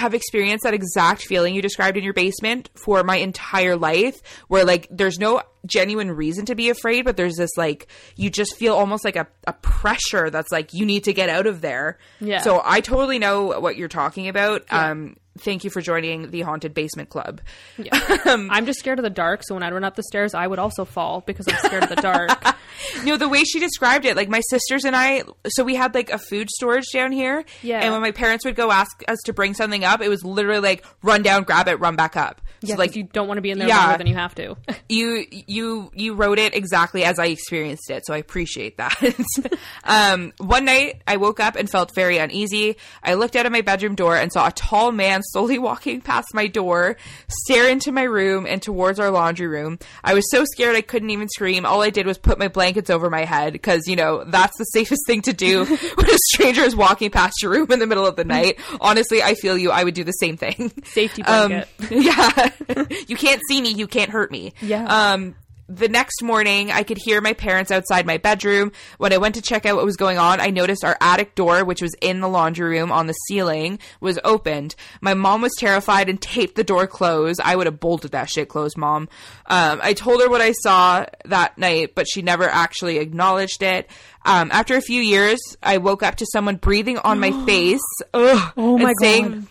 have 0.02 0.14
experienced 0.14 0.64
that 0.64 0.74
exact 0.74 1.22
feeling 1.22 1.54
you 1.54 1.62
described 1.62 1.96
in 1.96 2.04
your 2.04 2.12
basement 2.12 2.68
for 2.74 3.02
my 3.02 3.16
entire 3.16 3.76
life 3.76 4.20
where 4.48 4.64
like 4.64 4.86
there's 4.90 5.18
no 5.18 5.42
genuine 5.64 6.10
reason 6.10 6.44
to 6.44 6.54
be 6.54 6.70
afraid 6.70 7.04
but 7.04 7.16
there's 7.16 7.36
this 7.36 7.50
like 7.56 7.86
you 8.16 8.28
just 8.28 8.56
feel 8.56 8.74
almost 8.74 9.04
like 9.04 9.16
a, 9.16 9.26
a 9.46 9.52
pressure 9.52 10.28
that's 10.28 10.50
like 10.50 10.74
you 10.74 10.84
need 10.84 11.04
to 11.04 11.12
get 11.12 11.28
out 11.28 11.46
of 11.46 11.60
there. 11.60 11.98
Yeah. 12.20 12.40
so 12.40 12.60
i 12.64 12.80
totally 12.80 13.18
know 13.18 13.60
what 13.60 13.76
you're 13.76 13.88
talking 13.88 14.28
about. 14.28 14.64
Um 14.70 15.16
thank 15.38 15.64
you 15.64 15.70
for 15.70 15.80
joining 15.80 16.30
the 16.30 16.42
haunted 16.42 16.74
basement 16.74 17.08
club 17.08 17.40
Yeah. 17.78 17.98
Um, 18.26 18.48
I'm 18.50 18.66
just 18.66 18.78
scared 18.78 18.98
of 18.98 19.02
the 19.02 19.10
dark, 19.10 19.42
so 19.42 19.54
when 19.54 19.62
I 19.62 19.70
run 19.70 19.84
up 19.84 19.96
the 19.96 20.02
stairs, 20.04 20.32
I 20.34 20.46
would 20.46 20.58
also 20.58 20.84
fall 20.84 21.22
because 21.26 21.46
I'm 21.48 21.56
scared 21.58 21.82
of 21.84 21.88
the 21.88 21.96
dark. 21.96 22.30
No, 23.04 23.16
the 23.16 23.28
way 23.28 23.44
she 23.44 23.60
described 23.60 24.04
it, 24.06 24.16
like 24.16 24.28
my 24.28 24.40
sisters 24.48 24.84
and 24.84 24.96
I, 24.96 25.22
so 25.48 25.62
we 25.62 25.74
had 25.74 25.94
like 25.94 26.10
a 26.10 26.18
food 26.18 26.48
storage 26.50 26.86
down 26.92 27.12
here. 27.12 27.44
Yeah. 27.62 27.80
And 27.80 27.92
when 27.92 28.00
my 28.00 28.10
parents 28.10 28.44
would 28.44 28.56
go 28.56 28.70
ask 28.72 29.02
us 29.08 29.18
to 29.26 29.32
bring 29.32 29.54
something 29.54 29.84
up, 29.84 30.00
it 30.00 30.08
was 30.08 30.24
literally 30.24 30.60
like 30.60 30.84
run 31.02 31.22
down, 31.22 31.44
grab 31.44 31.68
it, 31.68 31.78
run 31.80 31.96
back 31.96 32.16
up. 32.16 32.40
Yeah, 32.62 32.74
so 32.76 32.78
like 32.80 32.96
you 32.96 33.02
don't 33.04 33.28
want 33.28 33.38
to 33.38 33.42
be 33.42 33.50
in 33.50 33.58
there 33.58 33.68
Yeah. 33.68 33.78
longer 33.78 33.98
than 33.98 34.06
you 34.06 34.14
have 34.14 34.34
to. 34.36 34.56
you 34.88 35.26
you 35.30 35.90
you 35.94 36.14
wrote 36.14 36.38
it 36.38 36.54
exactly 36.54 37.04
as 37.04 37.18
I 37.18 37.26
experienced 37.26 37.90
it, 37.90 38.04
so 38.06 38.14
I 38.14 38.18
appreciate 38.18 38.76
that. 38.78 38.96
um, 39.84 40.32
one 40.38 40.64
night 40.64 41.02
I 41.06 41.16
woke 41.16 41.40
up 41.40 41.56
and 41.56 41.68
felt 41.68 41.94
very 41.94 42.18
uneasy. 42.18 42.76
I 43.02 43.14
looked 43.14 43.36
out 43.36 43.46
of 43.46 43.52
my 43.52 43.60
bedroom 43.60 43.94
door 43.94 44.16
and 44.16 44.32
saw 44.32 44.48
a 44.48 44.52
tall 44.52 44.92
man 44.92 45.20
slowly 45.24 45.58
walking 45.58 46.00
past 46.00 46.28
my 46.34 46.46
door, 46.46 46.96
stare 47.28 47.68
into 47.68 47.92
my 47.92 48.02
room 48.04 48.46
and 48.46 48.62
towards 48.62 48.98
our 49.00 49.10
laundry 49.10 49.46
room. 49.46 49.78
I 50.04 50.14
was 50.14 50.30
so 50.30 50.44
scared 50.44 50.76
I 50.76 50.80
couldn't 50.82 51.10
even 51.10 51.28
scream. 51.28 51.66
All 51.66 51.82
I 51.82 51.90
did 51.90 52.06
was 52.06 52.18
put 52.18 52.38
my 52.38 52.48
blankets 52.48 52.90
over 52.90 53.10
my 53.10 53.24
head 53.24 53.52
because 53.52 53.86
you 53.86 53.96
know 53.96 54.24
that's 54.24 54.56
the 54.58 54.64
safest 54.64 55.02
thing 55.06 55.22
to 55.22 55.32
do 55.32 55.64
when 55.64 56.10
a 56.10 56.18
stranger 56.32 56.62
is 56.62 56.76
walking 56.76 57.10
past 57.10 57.42
your 57.42 57.50
room 57.52 57.70
in 57.72 57.78
the 57.78 57.86
middle 57.86 58.06
of 58.06 58.16
the 58.16 58.24
night. 58.24 58.58
Honestly, 58.80 59.22
I 59.22 59.34
feel 59.34 59.56
you. 59.58 59.70
I 59.70 59.84
would 59.84 59.94
do 59.94 60.04
the 60.04 60.12
same 60.12 60.36
thing. 60.36 60.72
Safety 60.84 61.22
Um, 61.22 61.48
blanket. 61.48 61.68
yeah. 61.90 62.48
you 63.08 63.16
can't 63.16 63.40
see 63.48 63.60
me, 63.60 63.70
you 63.70 63.86
can't 63.86 64.10
hurt 64.10 64.30
me. 64.30 64.52
Yeah. 64.60 65.12
Um 65.12 65.34
the 65.68 65.88
next 65.88 66.22
morning, 66.22 66.70
I 66.70 66.82
could 66.82 66.98
hear 66.98 67.20
my 67.20 67.32
parents 67.32 67.70
outside 67.70 68.04
my 68.04 68.18
bedroom. 68.18 68.72
When 68.98 69.12
I 69.12 69.16
went 69.18 69.36
to 69.36 69.42
check 69.42 69.64
out 69.64 69.76
what 69.76 69.84
was 69.84 69.96
going 69.96 70.18
on, 70.18 70.40
I 70.40 70.50
noticed 70.50 70.84
our 70.84 70.96
attic 71.00 71.34
door, 71.34 71.64
which 71.64 71.80
was 71.80 71.94
in 72.02 72.20
the 72.20 72.28
laundry 72.28 72.78
room 72.78 72.92
on 72.92 73.06
the 73.06 73.14
ceiling, 73.14 73.78
was 74.00 74.18
opened. 74.22 74.74
My 75.00 75.14
mom 75.14 75.40
was 75.40 75.52
terrified 75.58 76.10
and 76.10 76.20
taped 76.20 76.56
the 76.56 76.64
door 76.64 76.86
closed. 76.86 77.40
I 77.42 77.56
would 77.56 77.66
have 77.66 77.80
bolted 77.80 78.10
that 78.10 78.28
shit 78.28 78.48
closed, 78.48 78.76
mom. 78.76 79.08
Um, 79.46 79.80
I 79.82 79.94
told 79.94 80.20
her 80.20 80.28
what 80.28 80.42
I 80.42 80.52
saw 80.52 81.06
that 81.24 81.56
night, 81.56 81.94
but 81.94 82.06
she 82.06 82.20
never 82.20 82.44
actually 82.48 82.98
acknowledged 82.98 83.62
it. 83.62 83.88
Um, 84.26 84.50
after 84.52 84.76
a 84.76 84.82
few 84.82 85.00
years, 85.00 85.40
I 85.62 85.78
woke 85.78 86.02
up 86.02 86.16
to 86.16 86.26
someone 86.32 86.56
breathing 86.56 86.98
on 86.98 87.18
my 87.18 87.30
face. 87.46 87.80
Ugh, 88.12 88.52
Oh 88.56 88.76
my 88.76 88.90
and 88.90 88.96
saying, 89.00 89.48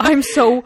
I'm 0.00 0.22
so. 0.22 0.64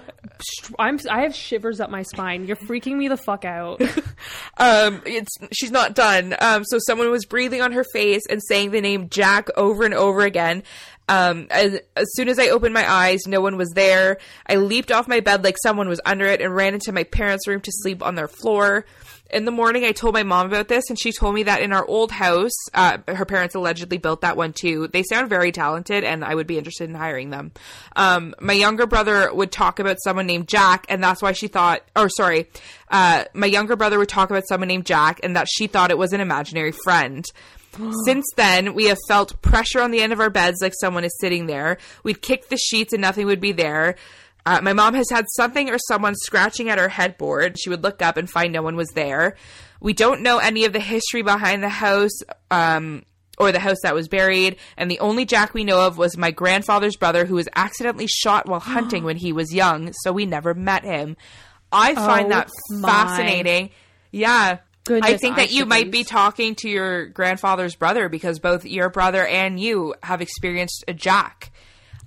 I'm. 0.79 0.99
I 1.11 1.23
have 1.23 1.35
shivers 1.35 1.81
up 1.81 1.91
my 1.91 2.03
spine. 2.03 2.47
You're 2.47 2.57
freaking 2.57 2.97
me 2.97 3.09
the 3.09 3.17
fuck 3.17 3.45
out. 3.45 3.81
um 4.59 5.03
it's 5.07 5.37
she's 5.53 5.71
not 5.71 5.95
done 5.95 6.35
um 6.41 6.65
so 6.65 6.79
someone 6.87 7.11
was 7.11 7.25
breathing 7.25 7.63
on 7.63 7.73
her 7.73 7.85
face 7.93 8.23
and 8.29 8.43
saying 8.43 8.71
the 8.71 8.81
name 8.81 9.09
jack 9.09 9.49
over 9.57 9.85
and 9.85 9.95
over 9.95 10.23
again 10.23 10.63
um 11.09 11.47
as, 11.51 11.79
as 11.97 12.07
soon 12.15 12.29
as 12.29 12.39
i 12.39 12.49
opened 12.49 12.75
my 12.75 12.91
eyes 12.91 13.21
no 13.27 13.41
one 13.41 13.57
was 13.57 13.71
there 13.71 14.19
i 14.47 14.57
leaped 14.57 14.91
off 14.91 15.09
my 15.09 15.21
bed 15.21 15.45
like 15.45 15.57
someone 15.63 15.89
was 15.89 16.01
under 16.05 16.27
it 16.27 16.41
and 16.41 16.55
ran 16.55 16.75
into 16.75 16.93
my 16.93 17.05
parents 17.05 17.47
room 17.47 17.61
to 17.61 17.71
sleep 17.73 18.03
on 18.03 18.15
their 18.15 18.29
floor 18.29 18.85
in 19.31 19.45
the 19.45 19.51
morning 19.51 19.85
i 19.85 19.93
told 19.93 20.15
my 20.15 20.23
mom 20.23 20.47
about 20.47 20.69
this 20.69 20.89
and 20.89 20.99
she 20.99 21.13
told 21.13 21.35
me 21.35 21.43
that 21.43 21.61
in 21.61 21.73
our 21.73 21.87
old 21.87 22.11
house 22.11 22.53
uh, 22.75 22.99
her 23.09 23.25
parents 23.25 23.55
allegedly 23.55 23.99
built 23.99 24.21
that 24.23 24.37
one 24.37 24.53
too 24.53 24.89
they 24.89 25.03
sound 25.03 25.29
very 25.29 25.53
talented 25.53 26.05
and 26.05 26.25
i 26.25 26.35
would 26.35 26.47
be 26.47 26.59
interested 26.59 26.89
in 26.89 26.95
hiring 26.95 27.31
them 27.31 27.53
um, 27.97 28.35
my 28.41 28.53
younger 28.53 28.87
brother 28.87 29.33
would 29.33 29.53
talk 29.53 29.79
about 29.79 29.97
someone 30.03 30.27
named 30.27 30.49
jack 30.49 30.87
and 30.89 31.03
that's 31.03 31.23
why 31.23 31.33
she 31.33 31.49
thought 31.49 31.83
or 31.97 32.09
sorry 32.09 32.49
uh, 32.91 33.25
my 33.35 33.47
younger 33.47 33.77
brother 33.77 33.99
would 33.99 34.09
talk 34.09 34.31
about 34.31 34.47
someone 34.49 34.69
named 34.69 34.87
jack 34.87 35.21
and 35.23 35.37
that 35.37 35.47
she 35.49 35.67
thought 35.67 35.91
it 35.91 35.99
was 35.99 36.13
an 36.13 36.21
imaginary 36.21 36.73
friend 36.85 37.25
since 38.05 38.27
then, 38.37 38.75
we 38.75 38.87
have 38.87 38.99
felt 39.09 39.41
pressure 39.43 39.81
on 39.81 39.91
the 39.91 40.01
end 40.01 40.13
of 40.13 40.21
our 40.21 40.31
beds 40.31 40.59
like 40.61 40.75
someone 40.81 41.05
is 41.05 41.17
sitting 41.21 41.47
there. 41.47 41.79
We'd 42.03 42.23
kick 42.23 42.49
the 42.49 42.57
sheets 42.57 42.93
and 42.93 43.03
nothing 43.03 43.27
would 43.27 43.41
be 43.41 43.53
there. 43.53 43.97
Uh, 44.49 44.61
my 44.63 44.73
mom 44.73 44.95
has 44.95 45.11
had 45.11 45.27
something 45.37 45.69
or 45.69 45.77
someone 45.89 46.15
scratching 46.15 46.71
at 46.71 46.79
her 46.79 46.89
headboard. 46.89 47.59
She 47.61 47.69
would 47.69 47.83
look 47.83 48.01
up 48.01 48.17
and 48.17 48.31
find 48.31 48.51
no 48.51 48.63
one 48.63 48.77
was 48.77 48.89
there. 48.95 49.37
We 49.79 49.93
don't 49.93 50.23
know 50.23 50.39
any 50.39 50.65
of 50.65 50.73
the 50.73 50.81
history 50.81 51.21
behind 51.21 51.63
the 51.63 51.69
house 51.69 52.19
um, 52.51 53.05
or 53.37 53.53
the 53.53 53.59
house 53.61 53.77
that 53.83 53.95
was 53.95 54.09
buried. 54.09 54.57
And 54.79 54.91
the 54.91 55.01
only 55.01 55.27
Jack 55.27 55.53
we 55.53 55.65
know 55.65 55.87
of 55.87 55.99
was 55.99 56.17
my 56.17 56.31
grandfather's 56.31 56.97
brother, 56.97 57.27
who 57.27 57.35
was 57.35 57.47
accidentally 57.55 58.07
shot 58.07 58.49
while 58.49 58.61
hunting 58.77 59.05
when 59.05 59.19
he 59.19 59.35
was 59.35 59.53
young. 59.53 59.93
So 59.93 60.13
we 60.13 60.25
never 60.25 60.55
met 60.55 60.83
him. 60.83 61.19
I 61.71 61.95
find 61.95 62.27
Oh 62.29 62.31
that 62.31 62.49
my. 62.71 62.89
fascinating. 62.89 63.69
Yeah. 64.13 64.61
I 64.61 64.61
Goodness, 64.85 65.21
think 65.21 65.37
I 65.37 65.41
that 65.43 65.53
you 65.53 65.67
might 65.67 65.91
be 65.91 66.05
talking 66.05 66.55
to 66.61 66.71
your 66.71 67.05
grandfather's 67.09 67.75
brother 67.75 68.09
because 68.09 68.39
both 68.39 68.65
your 68.65 68.89
brother 68.89 69.27
and 69.27 69.61
you 69.61 69.95
have 70.03 70.23
experienced 70.23 70.85
a 70.89 70.95
jack. 70.95 71.53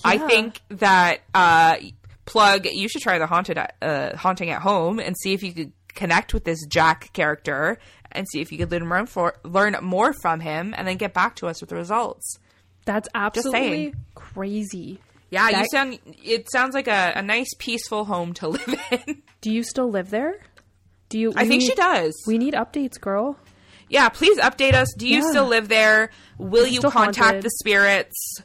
I 0.03 0.17
think 0.17 0.60
that 0.69 1.19
uh, 1.36 1.75
plug 2.25 2.65
you 2.65 2.87
should 2.87 3.01
try 3.01 3.17
the 3.19 3.27
haunted 3.27 3.57
uh, 3.81 4.15
haunting 4.15 4.49
at 4.49 4.61
home 4.61 4.99
and 4.99 5.15
see 5.17 5.33
if 5.33 5.43
you 5.43 5.53
could 5.53 5.71
connect 5.89 6.33
with 6.33 6.43
this 6.45 6.65
Jack 6.67 7.11
character 7.13 7.77
and 8.11 8.27
see 8.29 8.41
if 8.41 8.51
you 8.51 8.57
could 8.57 8.71
learn 8.71 8.87
more, 8.87 9.05
for, 9.05 9.33
learn 9.43 9.75
more 9.81 10.13
from 10.21 10.39
him 10.39 10.73
and 10.77 10.87
then 10.87 10.97
get 10.97 11.13
back 11.13 11.35
to 11.37 11.47
us 11.47 11.61
with 11.61 11.69
the 11.69 11.75
results. 11.75 12.37
That's 12.85 13.07
absolutely 13.15 13.93
crazy. 14.15 14.99
Yeah, 15.29 15.49
you 15.49 15.65
sound. 15.71 15.99
It 16.23 16.51
sounds 16.51 16.73
like 16.73 16.87
a, 16.87 17.13
a 17.15 17.21
nice, 17.21 17.47
peaceful 17.57 18.03
home 18.05 18.33
to 18.35 18.47
live 18.55 18.79
in. 18.91 19.21
Do 19.39 19.51
you 19.51 19.63
still 19.63 19.89
live 19.89 20.09
there? 20.09 20.35
Do 21.07 21.17
you? 21.19 21.31
I 21.35 21.45
think 21.47 21.61
need- 21.61 21.67
she 21.69 21.75
does. 21.75 22.13
We 22.27 22.37
need 22.37 22.53
updates, 22.53 22.99
girl. 22.99 23.37
Yeah, 23.87 24.09
please 24.09 24.39
update 24.39 24.73
us. 24.73 24.87
Do 24.97 25.07
you 25.07 25.21
Yeah. 25.21 25.29
still 25.29 25.45
live 25.47 25.67
there? 25.69 26.11
Will 26.37 26.65
you 26.67 26.81
contact 26.81 27.17
haunted. 27.17 27.43
the 27.43 27.49
spirits? 27.59 28.41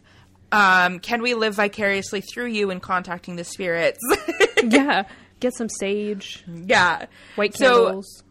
Um, 0.53 1.00
can 1.00 1.23
we 1.23 1.35
live 1.35 1.55
vicariously 1.55 2.21
through 2.21 2.47
you 2.47 2.71
in 2.71 2.81
contacting 2.81 3.37
the 3.37 3.45
spirits? 3.45 3.99
yeah. 4.62 5.05
Get 5.41 5.53
some 5.55 5.69
sage, 5.69 6.45
yeah. 6.49 7.07
white 7.35 7.55
So, 7.55 7.85
candles. 7.87 8.23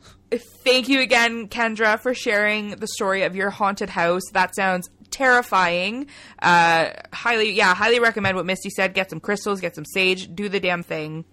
thank 0.63 0.89
you 0.89 1.01
again, 1.01 1.47
Kendra, 1.49 1.99
for 1.99 2.13
sharing 2.15 2.71
the 2.71 2.87
story 2.87 3.21
of 3.23 3.35
your 3.35 3.51
haunted 3.51 3.89
house. 3.91 4.23
That 4.33 4.55
sounds 4.55 4.89
terrifying. 5.11 6.07
Uh, 6.41 6.89
highly, 7.13 7.51
yeah, 7.51 7.75
highly 7.75 7.99
recommend 7.99 8.35
what 8.37 8.45
Misty 8.47 8.71
said. 8.71 8.95
Get 8.95 9.11
some 9.11 9.19
crystals, 9.19 9.61
get 9.61 9.75
some 9.75 9.85
sage, 9.85 10.33
do 10.33 10.49
the 10.49 10.59
damn 10.59 10.81
thing. 10.83 11.25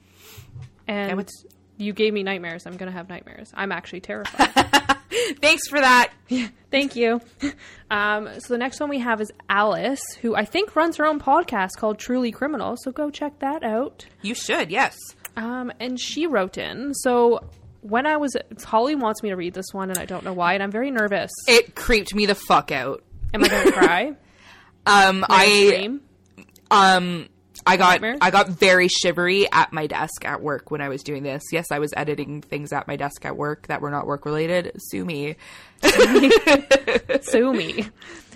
and 0.87 1.17
what's- 1.17 1.47
you 1.79 1.93
gave 1.95 2.13
me 2.13 2.23
nightmares. 2.23 2.67
I'm 2.67 2.77
gonna 2.77 2.93
have 2.93 3.09
nightmares. 3.09 3.51
I'm 3.55 3.73
actually 3.73 4.01
terrified. 4.01 4.51
Thanks 5.41 5.69
for 5.69 5.81
that. 5.81 6.13
Thank 6.71 6.97
you. 6.97 7.21
Um, 7.91 8.29
so 8.39 8.55
the 8.55 8.59
next 8.59 8.81
one 8.81 8.89
we 8.89 8.99
have 9.01 9.21
is 9.21 9.31
Alice, 9.49 10.01
who 10.23 10.35
I 10.35 10.45
think 10.45 10.75
runs 10.75 10.97
her 10.97 11.07
own 11.07 11.21
podcast 11.21 11.71
called 11.77 11.99
Truly 11.99 12.33
Criminal. 12.33 12.77
So 12.83 12.91
go 12.91 13.11
check 13.11 13.39
that 13.41 13.63
out. 13.63 14.07
You 14.23 14.35
should, 14.35 14.71
yes. 14.71 14.97
Um, 15.37 15.71
and 15.81 16.01
she 16.01 16.27
wrote 16.27 16.57
in. 16.57 16.95
So 16.95 17.45
when 17.83 18.07
I 18.07 18.17
was, 18.17 18.37
Holly 18.65 18.95
wants 18.95 19.23
me 19.23 19.31
to 19.31 19.37
read 19.37 19.55
this 19.55 19.67
one, 19.73 19.91
and 19.91 19.99
I 19.99 20.07
don't 20.07 20.25
know 20.25 20.33
why, 20.33 20.55
and 20.55 20.63
I'm 20.63 20.71
very 20.71 20.91
nervous. 20.91 21.31
It 21.47 21.75
creeped 21.75 22.15
me 22.15 22.27
the 22.27 22.35
fuck 22.35 22.73
out. 22.73 23.03
Am 23.35 23.45
I 23.45 23.49
going 23.49 23.67
to 23.67 23.73
cry? 23.73 24.13
Um, 24.85 25.19
Am 25.19 25.27
I 25.29 26.01
I 26.73 26.97
um 26.97 27.29
I 27.67 27.77
got 27.77 27.93
Nightmares? 27.93 28.19
I 28.21 28.31
got 28.31 28.49
very 28.49 28.89
shivery 28.89 29.51
at 29.51 29.73
my 29.73 29.87
desk 29.87 30.25
at 30.25 30.43
work 30.43 30.71
when 30.71 30.81
I 30.81 30.89
was 30.89 31.03
doing 31.03 31.23
this. 31.23 31.43
Yes, 31.53 31.67
I 31.71 31.79
was 31.79 31.93
editing 31.97 32.43
things 32.43 32.73
at 32.73 32.89
my 32.89 32.97
desk 32.97 33.25
at 33.25 33.37
work 33.37 33.69
that 33.69 33.81
were 33.81 33.91
not 33.91 34.07
work 34.07 34.25
related. 34.27 34.73
Sue 34.79 35.05
me. 35.05 35.37
Sue 37.23 37.53
me. 37.53 37.89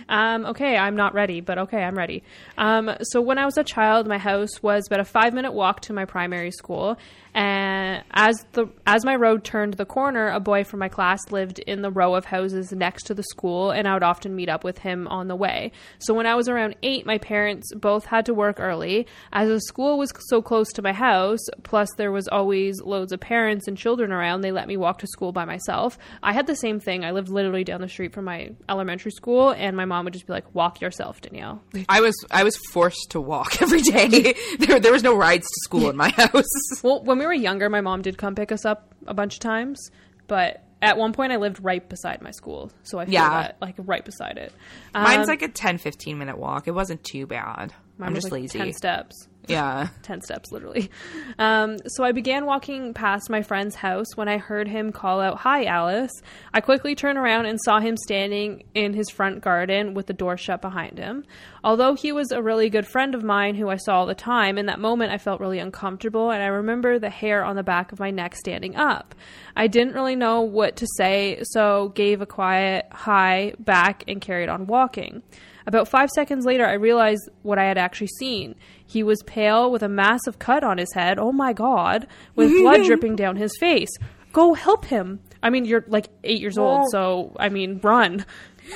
Um, 0.08 0.46
okay, 0.46 0.76
I'm 0.76 0.94
not 0.94 1.14
ready, 1.14 1.40
but 1.40 1.58
okay, 1.58 1.82
I'm 1.82 1.96
ready. 1.96 2.22
Um, 2.56 2.92
so 3.02 3.20
when 3.20 3.38
I 3.38 3.44
was 3.44 3.58
a 3.58 3.64
child, 3.64 4.06
my 4.06 4.18
house 4.18 4.62
was 4.62 4.86
about 4.86 5.00
a 5.00 5.04
five 5.04 5.34
minute 5.34 5.52
walk 5.52 5.80
to 5.82 5.92
my 5.92 6.04
primary 6.04 6.52
school, 6.52 6.96
and 7.36 8.02
as 8.12 8.46
the 8.52 8.66
as 8.86 9.04
my 9.04 9.14
road 9.14 9.44
turned 9.44 9.74
the 9.74 9.84
corner, 9.84 10.30
a 10.30 10.40
boy 10.40 10.64
from 10.64 10.80
my 10.80 10.88
class 10.88 11.20
lived 11.30 11.58
in 11.58 11.82
the 11.82 11.90
row 11.90 12.14
of 12.14 12.24
houses 12.24 12.72
next 12.72 13.04
to 13.04 13.14
the 13.14 13.22
school, 13.22 13.70
and 13.70 13.86
I 13.86 13.92
would 13.92 14.02
often 14.02 14.34
meet 14.34 14.48
up 14.48 14.64
with 14.64 14.78
him 14.78 15.06
on 15.08 15.28
the 15.28 15.36
way. 15.36 15.72
So 15.98 16.14
when 16.14 16.24
I 16.24 16.34
was 16.34 16.48
around 16.48 16.76
eight, 16.82 17.04
my 17.04 17.18
parents 17.18 17.74
both 17.74 18.06
had 18.06 18.24
to 18.26 18.34
work 18.34 18.58
early. 18.58 19.06
As 19.34 19.50
the 19.50 19.60
school 19.60 19.98
was 19.98 20.12
so 20.28 20.40
close 20.40 20.72
to 20.72 20.82
my 20.82 20.94
house, 20.94 21.40
plus 21.62 21.90
there 21.98 22.10
was 22.10 22.26
always 22.28 22.80
loads 22.80 23.12
of 23.12 23.20
parents 23.20 23.68
and 23.68 23.76
children 23.76 24.12
around, 24.12 24.40
they 24.40 24.50
let 24.52 24.66
me 24.66 24.78
walk 24.78 24.98
to 25.00 25.06
school 25.06 25.32
by 25.32 25.44
myself. 25.44 25.98
I 26.22 26.32
had 26.32 26.46
the 26.46 26.56
same 26.56 26.80
thing. 26.80 27.04
I 27.04 27.10
lived 27.10 27.28
literally 27.28 27.64
down 27.64 27.82
the 27.82 27.88
street 27.88 28.14
from 28.14 28.24
my 28.24 28.52
elementary 28.66 29.12
school, 29.12 29.50
and 29.50 29.76
my 29.76 29.84
mom 29.84 30.06
would 30.06 30.14
just 30.14 30.26
be 30.26 30.32
like, 30.32 30.54
"Walk 30.54 30.80
yourself, 30.80 31.20
Danielle." 31.20 31.62
I 31.90 32.00
was 32.00 32.14
I 32.30 32.44
was 32.44 32.56
forced 32.72 33.10
to 33.10 33.20
walk 33.20 33.60
every 33.62 33.82
day. 33.82 34.34
there 34.58 34.80
there 34.80 34.92
was 34.92 35.02
no 35.02 35.14
rides 35.14 35.46
to 35.46 35.60
school 35.64 35.90
in 35.90 35.96
my 35.96 36.08
house. 36.08 36.44
Well, 36.82 37.04
when 37.04 37.18
we 37.18 37.25
were 37.26 37.32
younger, 37.34 37.68
my 37.68 37.80
mom 37.80 38.02
did 38.02 38.18
come 38.18 38.34
pick 38.34 38.50
us 38.52 38.64
up 38.64 38.94
a 39.06 39.14
bunch 39.14 39.34
of 39.34 39.40
times, 39.40 39.90
but 40.26 40.62
at 40.82 40.96
one 40.98 41.12
point 41.12 41.32
I 41.32 41.36
lived 41.36 41.62
right 41.62 41.86
beside 41.88 42.20
my 42.22 42.30
school, 42.30 42.70
so 42.82 42.98
I 42.98 43.04
feel 43.06 43.14
Yeah. 43.14 43.28
that 43.30 43.56
like 43.60 43.74
right 43.78 44.04
beside 44.04 44.36
it. 44.38 44.52
Um, 44.94 45.04
Mine's 45.04 45.28
like 45.28 45.42
a 45.42 45.48
10 45.48 45.78
15 45.78 46.18
minute 46.18 46.38
walk. 46.38 46.68
It 46.68 46.72
wasn't 46.72 47.02
too 47.04 47.26
bad. 47.26 47.72
I'm 48.00 48.14
just 48.14 48.26
like 48.26 48.42
lazy. 48.42 48.58
Ten 48.58 48.72
steps. 48.74 49.26
Yeah. 49.48 49.88
10 50.02 50.22
steps 50.22 50.52
literally. 50.52 50.90
Um, 51.38 51.76
so 51.86 52.02
I 52.02 52.12
began 52.12 52.46
walking 52.46 52.94
past 52.94 53.28
my 53.28 53.42
friend's 53.42 53.74
house 53.74 54.06
when 54.16 54.28
I 54.28 54.38
heard 54.38 54.68
him 54.68 54.90
call 54.90 55.20
out, 55.20 55.38
Hi, 55.38 55.64
Alice. 55.66 56.12
I 56.54 56.60
quickly 56.60 56.94
turned 56.94 57.18
around 57.18 57.46
and 57.46 57.60
saw 57.60 57.78
him 57.78 57.96
standing 57.96 58.64
in 58.74 58.94
his 58.94 59.10
front 59.10 59.42
garden 59.42 59.94
with 59.94 60.06
the 60.06 60.14
door 60.14 60.36
shut 60.36 60.62
behind 60.62 60.98
him. 60.98 61.24
Although 61.62 61.94
he 61.94 62.12
was 62.12 62.30
a 62.30 62.42
really 62.42 62.70
good 62.70 62.86
friend 62.86 63.14
of 63.14 63.22
mine 63.22 63.54
who 63.54 63.68
I 63.68 63.76
saw 63.76 63.98
all 63.98 64.06
the 64.06 64.14
time, 64.14 64.56
in 64.56 64.66
that 64.66 64.80
moment 64.80 65.12
I 65.12 65.18
felt 65.18 65.40
really 65.40 65.58
uncomfortable 65.58 66.30
and 66.30 66.42
I 66.42 66.46
remember 66.46 66.98
the 66.98 67.10
hair 67.10 67.44
on 67.44 67.56
the 67.56 67.62
back 67.62 67.92
of 67.92 67.98
my 67.98 68.10
neck 68.10 68.34
standing 68.36 68.76
up. 68.76 69.14
I 69.56 69.66
didn't 69.66 69.94
really 69.94 70.16
know 70.16 70.40
what 70.40 70.76
to 70.76 70.86
say, 70.96 71.40
so 71.42 71.90
gave 71.90 72.20
a 72.20 72.26
quiet 72.26 72.86
hi 72.92 73.52
back 73.58 74.04
and 74.08 74.20
carried 74.20 74.48
on 74.48 74.66
walking. 74.66 75.22
About 75.66 75.88
five 75.88 76.10
seconds 76.10 76.44
later, 76.46 76.64
I 76.64 76.74
realized 76.74 77.28
what 77.42 77.58
I 77.58 77.64
had 77.64 77.76
actually 77.78 78.10
seen. 78.18 78.54
He 78.86 79.02
was 79.02 79.22
pale 79.24 79.70
with 79.70 79.82
a 79.82 79.88
massive 79.88 80.38
cut 80.38 80.62
on 80.62 80.78
his 80.78 80.92
head. 80.94 81.18
Oh 81.18 81.32
my 81.32 81.52
god, 81.52 82.06
with 82.36 82.50
blood 82.50 82.84
dripping 82.86 83.16
down 83.16 83.36
his 83.36 83.56
face. 83.58 83.90
Go 84.32 84.54
help 84.54 84.84
him. 84.84 85.20
I 85.42 85.50
mean, 85.50 85.64
you're 85.64 85.84
like 85.88 86.08
eight 86.24 86.40
years 86.40 86.58
old, 86.58 86.90
so 86.90 87.34
I 87.38 87.48
mean, 87.48 87.80
run. 87.82 88.24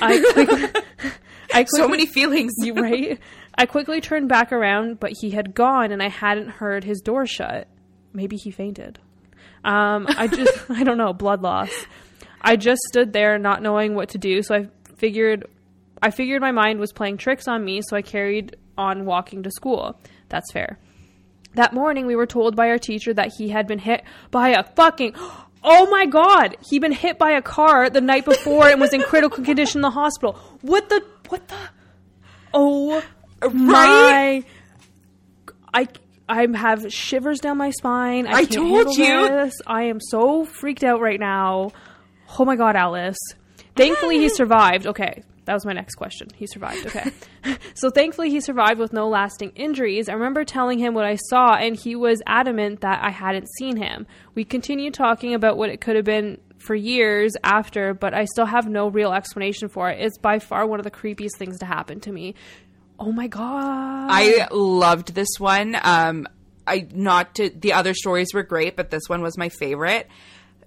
I 0.00 0.20
quickly, 0.32 0.82
I 1.52 1.64
So 1.64 1.88
many 1.88 2.06
feelings. 2.06 2.52
you 2.58 2.74
right? 2.82 3.18
I 3.56 3.66
quickly 3.66 4.00
turned 4.00 4.28
back 4.28 4.52
around, 4.52 5.00
but 5.00 5.12
he 5.20 5.30
had 5.30 5.54
gone, 5.54 5.92
and 5.92 6.02
I 6.02 6.08
hadn't 6.08 6.48
heard 6.48 6.84
his 6.84 7.00
door 7.00 7.26
shut. 7.26 7.68
Maybe 8.12 8.36
he 8.36 8.50
fainted. 8.50 8.98
Um, 9.64 10.06
I 10.08 10.26
just, 10.26 10.70
I 10.70 10.82
don't 10.84 10.96
know, 10.98 11.12
blood 11.12 11.42
loss. 11.42 11.70
I 12.40 12.56
just 12.56 12.80
stood 12.88 13.12
there, 13.12 13.38
not 13.38 13.62
knowing 13.62 13.94
what 13.94 14.08
to 14.10 14.18
do. 14.18 14.42
So 14.42 14.54
I 14.54 14.68
figured, 14.96 15.44
I 16.02 16.10
figured 16.10 16.40
my 16.40 16.52
mind 16.52 16.80
was 16.80 16.92
playing 16.92 17.18
tricks 17.18 17.46
on 17.48 17.64
me. 17.64 17.82
So 17.82 17.96
I 17.96 18.02
carried 18.02 18.56
on 18.76 19.04
walking 19.04 19.42
to 19.42 19.50
school. 19.50 19.98
That's 20.28 20.50
fair. 20.52 20.78
That 21.54 21.74
morning, 21.74 22.06
we 22.06 22.16
were 22.16 22.26
told 22.26 22.54
by 22.54 22.68
our 22.68 22.78
teacher 22.78 23.12
that 23.14 23.32
he 23.36 23.48
had 23.48 23.66
been 23.66 23.80
hit 23.80 24.04
by 24.30 24.50
a 24.50 24.62
fucking. 24.62 25.14
Oh 25.62 25.90
my 25.90 26.06
god! 26.06 26.56
He'd 26.70 26.78
been 26.78 26.90
hit 26.90 27.18
by 27.18 27.32
a 27.32 27.42
car 27.42 27.90
the 27.90 28.00
night 28.00 28.24
before 28.24 28.70
and 28.70 28.80
was 28.80 28.94
in 28.94 29.02
critical 29.02 29.44
condition 29.44 29.80
in 29.80 29.82
the 29.82 29.90
hospital. 29.90 30.32
What 30.62 30.88
the? 30.88 31.04
What 31.28 31.46
the? 31.48 31.56
Oh 32.54 33.04
my! 33.52 34.42
I 35.74 35.88
I 36.30 36.46
have 36.54 36.90
shivers 36.90 37.40
down 37.40 37.58
my 37.58 37.72
spine. 37.72 38.26
I, 38.26 38.38
I 38.38 38.44
told 38.44 38.96
you. 38.96 39.28
This. 39.28 39.54
I 39.66 39.82
am 39.82 40.00
so 40.00 40.46
freaked 40.46 40.82
out 40.82 41.02
right 41.02 41.20
now. 41.20 41.72
Oh 42.38 42.46
my 42.46 42.56
god, 42.56 42.74
Alice! 42.74 43.18
Thankfully, 43.76 44.18
he 44.18 44.28
survived. 44.28 44.86
Okay, 44.86 45.22
that 45.44 45.54
was 45.54 45.64
my 45.64 45.72
next 45.72 45.94
question. 45.96 46.28
He 46.34 46.46
survived. 46.46 46.86
Okay, 46.86 47.10
so 47.74 47.90
thankfully 47.90 48.30
he 48.30 48.40
survived 48.40 48.78
with 48.78 48.92
no 48.92 49.08
lasting 49.08 49.52
injuries. 49.56 50.08
I 50.08 50.12
remember 50.14 50.44
telling 50.44 50.78
him 50.78 50.94
what 50.94 51.04
I 51.04 51.16
saw, 51.16 51.54
and 51.54 51.76
he 51.76 51.96
was 51.96 52.22
adamant 52.26 52.80
that 52.82 53.02
I 53.02 53.10
hadn't 53.10 53.48
seen 53.58 53.76
him. 53.76 54.06
We 54.34 54.44
continued 54.44 54.94
talking 54.94 55.34
about 55.34 55.56
what 55.56 55.70
it 55.70 55.80
could 55.80 55.96
have 55.96 56.04
been 56.04 56.38
for 56.58 56.74
years 56.74 57.32
after, 57.42 57.94
but 57.94 58.14
I 58.14 58.26
still 58.26 58.46
have 58.46 58.68
no 58.68 58.88
real 58.88 59.12
explanation 59.12 59.68
for 59.68 59.90
it. 59.90 59.98
It's 60.00 60.18
by 60.18 60.38
far 60.38 60.66
one 60.66 60.78
of 60.78 60.84
the 60.84 60.90
creepiest 60.90 61.36
things 61.38 61.58
to 61.60 61.66
happen 61.66 62.00
to 62.00 62.12
me. 62.12 62.34
Oh 62.98 63.12
my 63.12 63.28
god! 63.28 64.08
I 64.10 64.46
loved 64.52 65.14
this 65.14 65.38
one. 65.38 65.76
Um, 65.82 66.28
I 66.66 66.86
not 66.92 67.34
to 67.36 67.48
the 67.48 67.72
other 67.72 67.94
stories 67.94 68.34
were 68.34 68.42
great, 68.42 68.76
but 68.76 68.90
this 68.90 69.08
one 69.08 69.22
was 69.22 69.38
my 69.38 69.48
favorite 69.48 70.06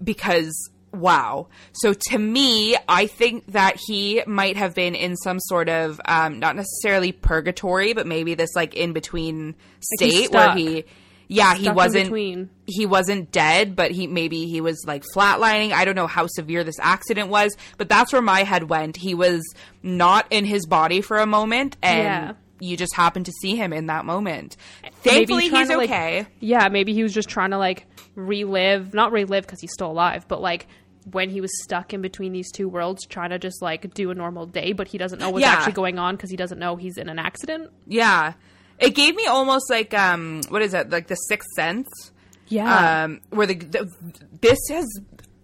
because 0.03 0.71
wow. 0.93 1.47
So 1.73 1.93
to 2.09 2.17
me, 2.17 2.77
I 2.87 3.07
think 3.07 3.51
that 3.51 3.77
he 3.87 4.21
might 4.27 4.57
have 4.57 4.75
been 4.75 4.95
in 4.95 5.15
some 5.17 5.39
sort 5.39 5.67
of 5.69 5.99
um, 6.05 6.39
not 6.39 6.55
necessarily 6.55 7.11
purgatory, 7.11 7.93
but 7.93 8.07
maybe 8.07 8.35
this 8.35 8.51
like 8.55 8.73
in 8.75 8.93
between 8.93 9.55
state 9.95 10.31
where 10.31 10.53
he. 10.55 10.85
Yeah, 11.29 11.55
he 11.55 11.69
wasn't 11.69 12.49
he 12.67 12.85
wasn't 12.85 13.31
dead, 13.31 13.75
but 13.75 13.89
he 13.91 14.05
maybe 14.05 14.45
he 14.45 14.61
was 14.61 14.83
like 14.85 15.03
flatlining. 15.15 15.71
I 15.71 15.83
don't 15.83 15.95
know 15.95 16.05
how 16.05 16.27
severe 16.27 16.63
this 16.63 16.77
accident 16.79 17.29
was, 17.29 17.55
but 17.77 17.89
that's 17.89 18.13
where 18.13 18.21
my 18.21 18.43
head 18.43 18.69
went. 18.69 18.97
He 18.97 19.15
was 19.15 19.41
not 19.81 20.27
in 20.29 20.45
his 20.45 20.67
body 20.67 21.01
for 21.01 21.17
a 21.17 21.25
moment, 21.25 21.75
and 21.81 21.97
Yeah. 22.03 22.33
you 22.59 22.77
just 22.77 22.93
happened 22.93 23.25
to 23.27 23.31
see 23.41 23.55
him 23.55 23.73
in 23.73 23.87
that 23.87 24.05
moment. 24.05 24.57
Thankfully, 25.01 25.47
he's 25.49 25.69
to, 25.69 25.77
like- 25.77 25.89
okay. 25.89 26.27
Yeah, 26.39 26.67
maybe 26.67 26.93
he 26.93 27.01
was 27.01 27.13
just 27.13 27.29
trying 27.29 27.49
to 27.51 27.57
like 27.57 27.87
relive, 28.15 28.93
not 28.93 29.11
relive 29.11 29.45
because 29.45 29.59
he's 29.61 29.73
still 29.73 29.89
alive, 29.89 30.27
but 30.27 30.39
like 30.41 30.67
when 31.11 31.29
he 31.29 31.41
was 31.41 31.51
stuck 31.63 31.93
in 31.93 32.01
between 32.01 32.31
these 32.33 32.51
two 32.51 32.67
worlds, 32.69 33.05
trying 33.05 33.29
to 33.31 33.39
just 33.39 33.61
like 33.61 33.93
do 33.93 34.11
a 34.11 34.15
normal 34.15 34.45
day, 34.45 34.73
but 34.73 34.87
he 34.87 34.97
doesn't 34.97 35.19
know 35.19 35.29
what's 35.29 35.41
Yeah. 35.43 35.51
actually 35.51 35.73
going 35.73 35.99
on 35.99 36.15
because 36.15 36.29
he 36.31 36.37
doesn't 36.37 36.59
know 36.59 36.75
he's 36.75 36.97
in 36.97 37.09
an 37.09 37.19
accident. 37.19 37.71
yeah, 37.87 38.33
it 38.79 38.95
gave 38.95 39.15
me 39.15 39.25
almost 39.27 39.69
like 39.69 39.93
um, 39.93 40.41
what 40.49 40.61
is 40.61 40.73
it? 40.73 40.89
Like 40.89 41.07
the 41.07 41.15
Sixth 41.15 41.49
Sense. 41.55 41.87
Yeah, 42.47 43.03
um, 43.05 43.21
where 43.29 43.47
the, 43.47 43.55
the 43.55 43.91
this 44.41 44.59
has 44.69 44.85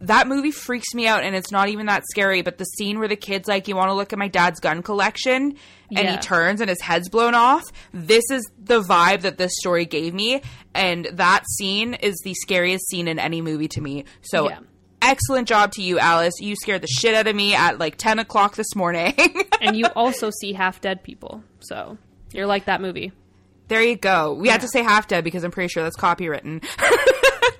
that 0.01 0.27
movie 0.27 0.51
freaks 0.51 0.93
me 0.93 1.07
out, 1.07 1.23
and 1.23 1.35
it's 1.35 1.51
not 1.51 1.69
even 1.69 1.85
that 1.87 2.03
scary. 2.11 2.41
But 2.41 2.57
the 2.57 2.65
scene 2.65 2.99
where 2.99 3.07
the 3.07 3.15
kid's 3.15 3.47
like, 3.47 3.67
"You 3.67 3.75
want 3.75 3.89
to 3.89 3.93
look 3.93 4.11
at 4.13 4.19
my 4.19 4.27
dad's 4.27 4.59
gun 4.59 4.81
collection?" 4.83 5.55
and 5.91 6.07
he 6.07 6.17
turns 6.17 6.61
and 6.61 6.69
his 6.69 6.79
head's 6.81 7.09
blown 7.09 7.33
off. 7.33 7.63
This 7.93 8.29
is 8.29 8.47
the 8.63 8.81
vibe 8.81 9.21
that 9.21 9.37
this 9.39 9.51
story 9.59 9.85
gave 9.85 10.13
me, 10.13 10.41
and 10.75 11.05
that 11.13 11.43
scene 11.57 11.95
is 11.95 12.15
the 12.23 12.33
scariest 12.35 12.87
scene 12.89 13.07
in 13.07 13.17
any 13.19 13.41
movie 13.41 13.67
to 13.69 13.81
me. 13.81 14.05
So. 14.21 14.49
Yeah. 14.49 14.59
Excellent 15.01 15.47
job 15.47 15.71
to 15.73 15.81
you, 15.81 15.97
Alice. 15.99 16.33
You 16.39 16.55
scared 16.55 16.81
the 16.81 16.87
shit 16.87 17.15
out 17.15 17.27
of 17.27 17.35
me 17.35 17.55
at 17.55 17.79
like 17.79 17.95
10 17.97 18.19
o'clock 18.19 18.55
this 18.55 18.75
morning. 18.75 19.13
and 19.61 19.75
you 19.77 19.85
also 19.95 20.29
see 20.41 20.53
half 20.53 20.81
dead 20.81 21.03
people, 21.03 21.43
so 21.59 21.97
you're 22.33 22.45
like 22.47 22.65
that 22.65 22.81
movie. 22.81 23.11
there 23.69 23.81
you 23.81 23.95
go. 23.95 24.33
We 24.33 24.49
had 24.49 24.61
to 24.61 24.67
say 24.67 24.83
half 24.83 25.07
dead 25.07 25.23
because 25.23 25.43
I'm 25.43 25.51
pretty 25.51 25.69
sure 25.69 25.83
that's 25.83 25.97
copywritten. 25.97 26.63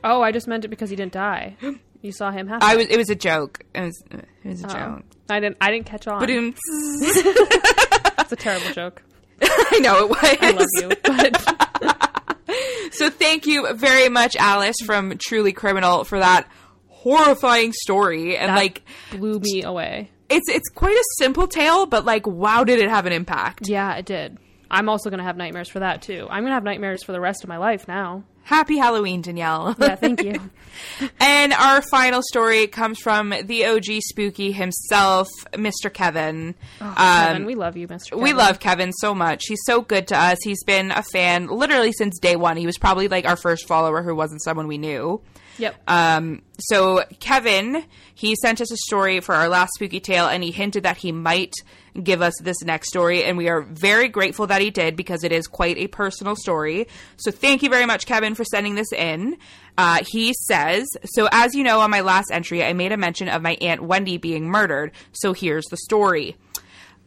Oh, 0.02 0.22
I 0.22 0.32
just 0.32 0.48
meant 0.48 0.64
it 0.64 0.70
because 0.70 0.90
he 0.90 0.96
didn't 0.96 1.12
die. 1.12 1.58
You 2.02 2.14
saw 2.14 2.32
him 2.32 2.48
half. 2.48 2.64
I 2.64 2.78
was. 2.78 2.86
It 2.88 2.96
was 2.96 3.10
a 3.10 3.16
joke. 3.16 3.66
It 3.76 3.82
was. 3.82 4.02
It 4.12 4.26
was 4.46 4.64
a 4.64 4.68
Oh. 4.68 4.70
joke. 4.96 5.04
I 5.30 5.40
didn't. 5.42 5.58
I 5.60 5.72
didn't 5.72 5.88
catch 5.88 6.08
on. 6.08 6.24
It's 8.22 8.32
a 8.32 8.36
terrible 8.38 8.72
joke. 8.72 9.02
I 9.42 9.80
know 9.82 10.06
it 10.06 10.10
was. 10.10 10.38
I 10.40 10.52
love 10.52 10.68
you, 10.78 10.90
but 11.04 12.94
So 12.94 13.10
thank 13.10 13.46
you 13.46 13.74
very 13.74 14.08
much, 14.08 14.38
Alice 14.38 14.78
from 14.86 15.18
Truly 15.18 15.52
Criminal, 15.52 16.06
for 16.06 16.20
that 16.20 16.48
horrifying 17.00 17.74
story. 17.74 18.38
And 18.38 18.50
that 18.50 18.56
like, 18.56 18.84
blew 19.12 19.40
me 19.40 19.64
away. 19.64 20.12
it's 20.30 20.50
it's 20.50 20.70
quite 20.70 20.96
a 20.96 21.04
simple 21.18 21.48
tale, 21.48 21.86
but 21.86 22.06
like, 22.06 22.28
wow, 22.28 22.64
did 22.64 22.80
it 22.80 22.90
have 22.90 23.06
an 23.06 23.14
impact? 23.14 23.68
Yeah, 23.68 23.96
it 23.96 24.06
did. 24.06 24.38
I'm 24.72 24.90
also 24.90 25.10
gonna 25.10 25.24
have 25.24 25.38
nightmares 25.38 25.70
for 25.70 25.80
that 25.80 26.02
too. 26.02 26.28
I'm 26.30 26.44
gonna 26.44 26.54
have 26.54 26.64
nightmares 26.64 27.04
for 27.04 27.12
the 27.12 27.20
rest 27.20 27.44
of 27.44 27.50
my 27.50 27.58
life 27.58 27.88
now. 27.88 28.24
Happy 28.44 28.78
Halloween, 28.78 29.22
Danielle. 29.22 29.76
Yeah, 29.80 29.96
thank 29.96 30.24
you. 30.24 30.34
and 31.20 31.54
our 31.54 31.82
final 31.84 32.22
story 32.24 32.68
comes 32.68 33.00
from 33.00 33.34
the 33.44 33.66
OG 33.66 34.02
spooky 34.02 34.52
himself, 34.52 35.28
Mr. 35.54 35.94
Kevin. 35.94 36.56
Oh, 36.82 36.94
Kevin, 36.98 37.42
um, 37.44 37.46
we 37.46 37.54
love 37.54 37.78
you, 37.78 37.88
Mr. 37.88 38.10
Kevin. 38.10 38.24
We 38.24 38.34
love 38.34 38.60
Kevin 38.60 38.92
so 38.94 39.14
much. 39.14 39.44
He's 39.48 39.62
so 39.66 39.82
good 39.82 40.08
to 40.08 40.18
us. 40.18 40.40
He's 40.44 40.64
been 40.64 40.92
a 40.92 41.04
fan 41.04 41.48
literally 41.48 41.92
since 41.92 42.18
day 42.20 42.36
one. 42.36 42.58
He 42.58 42.66
was 42.66 42.78
probably 42.78 43.08
like 43.08 43.28
our 43.28 43.36
first 43.36 43.68
follower 43.68 44.02
who 44.02 44.16
wasn't 44.16 44.42
someone 44.44 44.68
we 44.68 44.78
knew. 44.80 45.22
Yep. 45.60 45.76
Um, 45.88 46.42
so 46.58 47.04
Kevin, 47.20 47.84
he 48.16 48.36
sent 48.36 48.62
us 48.62 48.72
a 48.72 48.78
story 48.78 49.20
for 49.20 49.36
our 49.36 49.50
last 49.50 49.74
spooky 49.76 50.00
tale, 50.00 50.28
and 50.28 50.44
he 50.44 50.52
hinted 50.52 50.84
that 50.84 50.98
he 50.98 51.12
might 51.12 51.54
give 52.02 52.22
us 52.22 52.34
this 52.42 52.62
next 52.64 52.90
story, 52.90 53.24
and 53.24 53.38
we 53.38 53.50
are 53.50 53.62
very 53.62 54.08
grateful 54.08 54.48
that 54.48 54.62
he 54.62 54.70
did 54.70 54.96
because 54.96 55.24
it 55.24 55.32
is 55.32 55.48
quite 55.48 55.78
a 55.78 55.88
personal 55.88 56.36
story. 56.36 56.88
So 57.18 57.32
thank 57.32 57.62
you 57.62 57.70
very 57.70 57.86
much, 57.86 58.06
Kevin, 58.06 58.36
for 58.36 58.46
sending 58.46 58.76
this 58.76 58.92
in. 58.94 59.38
Uh, 59.78 60.04
he 60.08 60.34
says, 60.48 60.88
so 61.06 61.28
as 61.32 61.54
you 61.54 61.64
know, 61.64 61.80
on 61.82 61.92
my 61.92 62.02
last 62.02 62.32
entry, 62.32 62.64
I 62.64 62.74
made 62.74 62.92
a 62.92 62.98
mention 62.98 63.30
of 63.30 63.42
my 63.42 63.58
aunt 63.62 63.82
Wendy 63.84 64.18
being 64.18 64.50
murdered. 64.50 64.92
So 65.12 65.34
here's 65.34 65.66
the 65.66 65.78
story. 65.78 66.38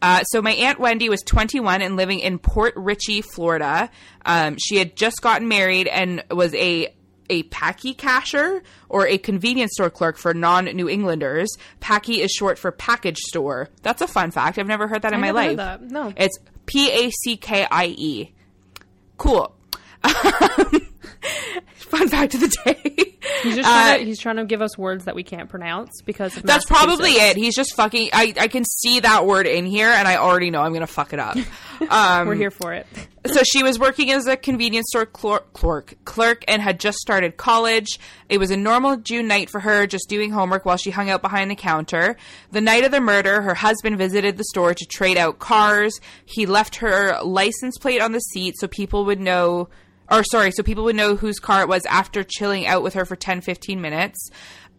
Uh, 0.01 0.21
so 0.23 0.41
my 0.41 0.51
aunt 0.51 0.79
Wendy 0.79 1.07
was 1.07 1.21
21 1.21 1.81
and 1.81 1.95
living 1.95 2.19
in 2.19 2.37
Port 2.37 2.73
Richey, 2.75 3.21
Florida. 3.21 3.89
Um, 4.25 4.57
she 4.59 4.77
had 4.77 4.97
just 4.97 5.21
gotten 5.21 5.47
married 5.47 5.87
and 5.87 6.23
was 6.29 6.53
a 6.55 6.93
a 7.33 7.43
packie 7.43 7.95
casher 7.95 8.61
or 8.89 9.07
a 9.07 9.17
convenience 9.17 9.71
store 9.73 9.89
clerk 9.89 10.17
for 10.17 10.33
non 10.33 10.65
New 10.65 10.87
Englanders. 10.87 11.49
Packie 11.81 12.19
is 12.19 12.31
short 12.31 12.59
for 12.59 12.71
package 12.71 13.17
store. 13.17 13.69
That's 13.81 14.01
a 14.01 14.07
fun 14.07 14.31
fact. 14.31 14.57
I've 14.57 14.67
never 14.67 14.87
heard 14.87 15.01
that 15.01 15.13
in 15.13 15.19
I 15.19 15.21
my 15.21 15.31
life. 15.31 15.57
that. 15.57 15.81
No. 15.81 16.13
It's 16.15 16.37
P 16.65 16.91
A 16.91 17.09
C 17.09 17.37
K 17.37 17.65
I 17.69 17.87
E. 17.87 18.31
Cool. 19.17 19.55
Um, 20.05 20.82
fun 21.75 22.07
fact 22.09 22.33
of 22.35 22.41
the 22.41 22.55
day. 22.65 23.17
He's 23.43 23.55
just 23.55 23.67
trying, 23.67 23.99
to, 23.99 24.05
he's 24.05 24.19
trying 24.19 24.35
to 24.37 24.45
give 24.45 24.61
us 24.61 24.77
words 24.77 25.05
that 25.05 25.15
we 25.15 25.23
can't 25.23 25.49
pronounce 25.49 26.01
because 26.01 26.35
of 26.37 26.43
Uh, 26.43 26.47
That's 26.47 26.65
probably 26.65 27.11
it. 27.11 27.37
He's 27.37 27.55
just 27.55 27.73
fucking. 27.75 28.09
I, 28.13 28.33
I 28.39 28.47
can 28.47 28.63
see 28.65 28.99
that 29.01 29.25
word 29.25 29.47
in 29.47 29.65
here, 29.65 29.87
and 29.89 30.07
I 30.07 30.17
already 30.17 30.49
know 30.49 30.61
I'm 30.61 30.73
gonna 30.73 30.87
fuck 30.87 31.13
it 31.13 31.19
up. 31.19 31.37
Um, 31.89 32.27
We're 32.29 32.35
here 32.35 32.51
for 32.51 32.71
it. 32.71 32.87
so 33.25 33.41
she 33.43 33.61
was 33.61 33.77
working 33.77 34.09
as 34.11 34.25
a 34.25 34.37
convenience 34.37 34.85
store 34.89 35.05
clerk, 35.05 35.51
clerk, 35.51 35.95
clerk 36.05 36.45
and 36.47 36.61
had 36.61 36.79
just 36.79 36.97
started 36.99 37.35
college. 37.35 37.99
It 38.29 38.37
was 38.37 38.51
a 38.51 38.55
normal 38.57 38.95
June 38.97 39.27
night 39.27 39.49
for 39.49 39.59
her, 39.59 39.85
just 39.85 40.07
doing 40.07 40.31
homework 40.31 40.63
while 40.63 40.77
she 40.77 40.91
hung 40.91 41.09
out 41.09 41.21
behind 41.21 41.51
the 41.51 41.55
counter. 41.55 42.15
The 42.51 42.61
night 42.61 42.85
of 42.85 42.91
the 42.91 43.01
murder, 43.01 43.41
her 43.41 43.55
husband 43.55 43.97
visited 43.97 44.37
the 44.37 44.45
store 44.45 44.73
to 44.73 44.85
trade 44.85 45.17
out 45.17 45.39
cars. 45.39 45.99
He 46.23 46.45
left 46.45 46.77
her 46.77 47.21
license 47.21 47.77
plate 47.77 48.01
on 48.01 48.13
the 48.13 48.19
seat 48.21 48.55
so 48.57 48.67
people 48.69 49.03
would 49.05 49.19
know 49.19 49.67
or 50.11 50.23
sorry, 50.23 50.51
so 50.51 50.63
people 50.63 50.83
would 50.83 50.95
know 50.95 51.15
whose 51.15 51.39
car 51.39 51.61
it 51.61 51.67
was 51.67 51.85
after 51.85 52.23
chilling 52.23 52.65
out 52.65 52.83
with 52.83 52.93
her 52.93 53.05
for 53.05 53.15
10 53.15 53.41
15 53.41 53.81
minutes. 53.81 54.29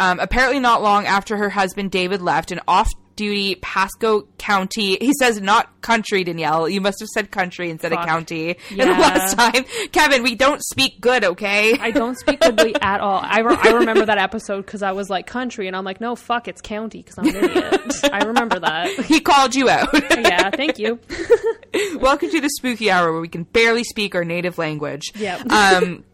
Um, 0.01 0.19
apparently, 0.21 0.61
not 0.61 0.83
long 0.83 1.07
after 1.07 1.37
her 1.37 1.51
husband 1.51 1.91
David 1.91 2.21
left, 2.21 2.51
an 2.51 2.61
off 2.67 2.91
duty 3.17 3.55
Pasco 3.57 4.23
County, 4.39 4.97
he 5.01 5.13
says 5.19 5.41
not 5.41 5.81
country, 5.81 6.25
Danielle. 6.25 6.69
You 6.69 6.81
must 6.81 7.01
have 7.01 7.09
said 7.09 7.31
country 7.31 7.71
instead 7.71 7.93
of 7.93 8.05
county 8.07 8.51
in 8.51 8.57
Yeah. 8.77 8.85
the 8.87 8.91
last 8.93 9.37
time. 9.37 9.65
Kevin, 9.93 10.23
we 10.23 10.35
don't 10.35 10.63
speak 10.65 11.01
good, 11.01 11.25
okay? 11.25 11.79
I 11.79 11.91
don't 11.91 12.19
speak 12.19 12.41
goodly 12.41 12.75
at 12.81 13.01
all. 13.01 13.21
I, 13.23 13.41
re- 13.41 13.57
I 13.63 13.71
remember 13.73 14.07
that 14.07 14.19
episode 14.19 14.65
because 14.67 14.83
I 14.83 14.93
was 14.93 15.09
like 15.11 15.27
country, 15.27 15.67
and 15.67 15.77
I'm 15.77 15.85
like, 15.85 16.01
no, 16.01 16.17
fuck, 16.17 16.49
it's 16.49 16.61
county 16.61 17.03
because 17.03 17.19
I'm 17.19 17.27
an 17.29 17.37
idiot. 17.37 18.01
I 18.13 18.25
remember 18.25 18.59
that. 18.61 18.91
he 19.07 19.21
called 19.21 19.55
you 19.55 19.69
out. 19.69 19.89
Yeah, 20.15 20.51
thank 20.51 20.79
you. 20.79 20.99
Welcome 21.99 22.31
to 22.31 22.41
the 22.41 22.49
spooky 22.49 22.91
hour 22.91 23.13
where 23.13 23.21
we 23.21 23.29
can 23.29 23.43
barely 23.45 23.85
speak 23.85 24.15
our 24.15 24.25
native 24.25 24.59
language. 24.59 25.13
Yep. 25.17 25.51
Um, 25.51 26.05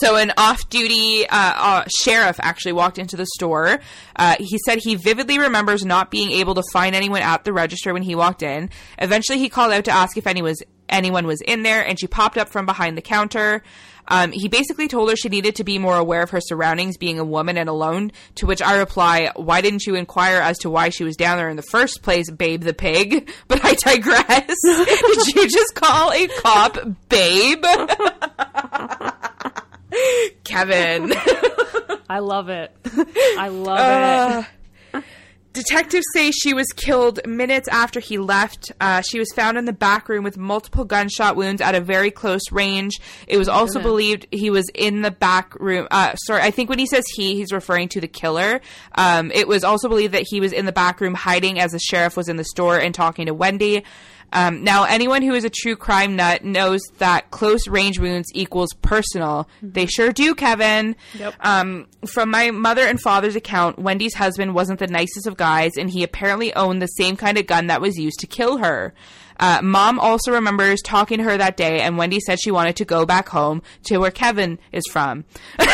so 0.00 0.16
an 0.16 0.32
off-duty 0.36 1.26
uh, 1.26 1.28
uh, 1.30 1.84
sheriff 2.00 2.38
actually 2.40 2.72
walked 2.72 2.98
into 2.98 3.16
the 3.16 3.26
store. 3.36 3.80
Uh, 4.16 4.36
he 4.38 4.58
said 4.64 4.78
he 4.78 4.94
vividly 4.94 5.38
remembers 5.38 5.84
not 5.84 6.10
being 6.10 6.30
able 6.30 6.54
to 6.54 6.62
find 6.72 6.94
anyone 6.94 7.22
at 7.22 7.44
the 7.44 7.52
register 7.52 7.92
when 7.92 8.02
he 8.02 8.14
walked 8.14 8.42
in. 8.42 8.70
Eventually, 8.98 9.38
he 9.38 9.48
called 9.48 9.72
out 9.72 9.84
to 9.84 9.90
ask 9.90 10.16
if 10.16 10.26
any 10.26 10.42
was 10.42 10.62
anyone 10.88 11.26
was 11.26 11.40
in 11.40 11.62
there, 11.62 11.86
and 11.86 11.98
she 11.98 12.06
popped 12.06 12.36
up 12.36 12.48
from 12.48 12.66
behind 12.66 12.96
the 12.96 13.02
counter. 13.02 13.62
Um, 14.08 14.32
he 14.32 14.48
basically 14.48 14.88
told 14.88 15.08
her 15.08 15.16
she 15.16 15.28
needed 15.28 15.54
to 15.56 15.64
be 15.64 15.78
more 15.78 15.96
aware 15.96 16.22
of 16.22 16.30
her 16.30 16.40
surroundings, 16.40 16.96
being 16.96 17.20
a 17.20 17.24
woman 17.24 17.56
and 17.56 17.68
alone. 17.68 18.10
To 18.36 18.46
which 18.46 18.60
I 18.60 18.78
reply, 18.78 19.30
"Why 19.36 19.60
didn't 19.60 19.86
you 19.86 19.94
inquire 19.94 20.40
as 20.40 20.58
to 20.58 20.70
why 20.70 20.88
she 20.88 21.04
was 21.04 21.16
down 21.16 21.38
there 21.38 21.48
in 21.48 21.56
the 21.56 21.62
first 21.62 22.02
place, 22.02 22.28
Babe 22.30 22.62
the 22.62 22.74
pig?" 22.74 23.30
But 23.48 23.64
I 23.64 23.74
digress. 23.74 24.56
Did 24.64 25.34
you 25.34 25.48
just 25.48 25.74
call 25.74 26.12
a 26.12 26.28
cop 26.28 26.78
Babe? 27.08 27.64
Kevin. 30.44 31.12
I 32.08 32.18
love 32.18 32.48
it. 32.48 32.74
I 33.38 33.48
love 33.48 34.44
it. 34.44 35.04
Detectives 35.52 36.04
say 36.14 36.30
she 36.30 36.54
was 36.54 36.68
killed 36.76 37.18
minutes 37.26 37.66
after 37.66 37.98
he 37.98 38.18
left. 38.18 38.70
Uh, 38.80 39.00
she 39.00 39.18
was 39.18 39.26
found 39.34 39.58
in 39.58 39.64
the 39.64 39.72
back 39.72 40.08
room 40.08 40.22
with 40.22 40.38
multiple 40.38 40.84
gunshot 40.84 41.34
wounds 41.34 41.60
at 41.60 41.74
a 41.74 41.80
very 41.80 42.12
close 42.12 42.52
range. 42.52 43.00
It 43.26 43.36
was 43.36 43.48
also 43.48 43.74
goodness. 43.74 43.90
believed 43.90 44.26
he 44.30 44.50
was 44.50 44.68
in 44.76 45.02
the 45.02 45.10
back 45.10 45.56
room. 45.58 45.88
Uh, 45.90 46.14
sorry, 46.14 46.42
I 46.42 46.52
think 46.52 46.68
when 46.68 46.78
he 46.78 46.86
says 46.86 47.02
he, 47.16 47.34
he's 47.34 47.52
referring 47.52 47.88
to 47.90 48.00
the 48.00 48.06
killer. 48.06 48.60
Um, 48.94 49.32
it 49.32 49.48
was 49.48 49.64
also 49.64 49.88
believed 49.88 50.14
that 50.14 50.24
he 50.28 50.38
was 50.38 50.52
in 50.52 50.66
the 50.66 50.72
back 50.72 51.00
room 51.00 51.14
hiding 51.14 51.58
as 51.58 51.72
the 51.72 51.80
sheriff 51.80 52.16
was 52.16 52.28
in 52.28 52.36
the 52.36 52.44
store 52.44 52.78
and 52.78 52.94
talking 52.94 53.26
to 53.26 53.34
Wendy. 53.34 53.82
Um, 54.32 54.62
now, 54.62 54.84
anyone 54.84 55.22
who 55.22 55.34
is 55.34 55.44
a 55.44 55.50
true 55.50 55.76
crime 55.76 56.16
nut 56.16 56.44
knows 56.44 56.80
that 56.98 57.30
close 57.30 57.66
range 57.66 57.98
wounds 57.98 58.28
equals 58.34 58.72
personal. 58.82 59.48
They 59.62 59.86
sure 59.86 60.12
do, 60.12 60.34
Kevin. 60.34 60.96
Yep. 61.18 61.34
Um, 61.40 61.86
from 62.06 62.30
my 62.30 62.50
mother 62.50 62.82
and 62.82 63.00
father's 63.00 63.36
account, 63.36 63.78
Wendy's 63.78 64.14
husband 64.14 64.54
wasn't 64.54 64.78
the 64.78 64.86
nicest 64.86 65.26
of 65.26 65.36
guys, 65.36 65.72
and 65.76 65.90
he 65.90 66.02
apparently 66.02 66.54
owned 66.54 66.80
the 66.80 66.86
same 66.86 67.16
kind 67.16 67.38
of 67.38 67.46
gun 67.46 67.66
that 67.66 67.80
was 67.80 67.98
used 67.98 68.20
to 68.20 68.26
kill 68.26 68.58
her. 68.58 68.94
Uh, 69.38 69.60
Mom 69.62 69.98
also 69.98 70.32
remembers 70.32 70.82
talking 70.82 71.18
to 71.18 71.24
her 71.24 71.36
that 71.38 71.56
day, 71.56 71.80
and 71.80 71.96
Wendy 71.96 72.20
said 72.20 72.38
she 72.38 72.50
wanted 72.50 72.76
to 72.76 72.84
go 72.84 73.06
back 73.06 73.28
home 73.28 73.62
to 73.84 73.96
where 73.98 74.10
Kevin 74.10 74.58
is 74.70 74.84
from. 74.90 75.24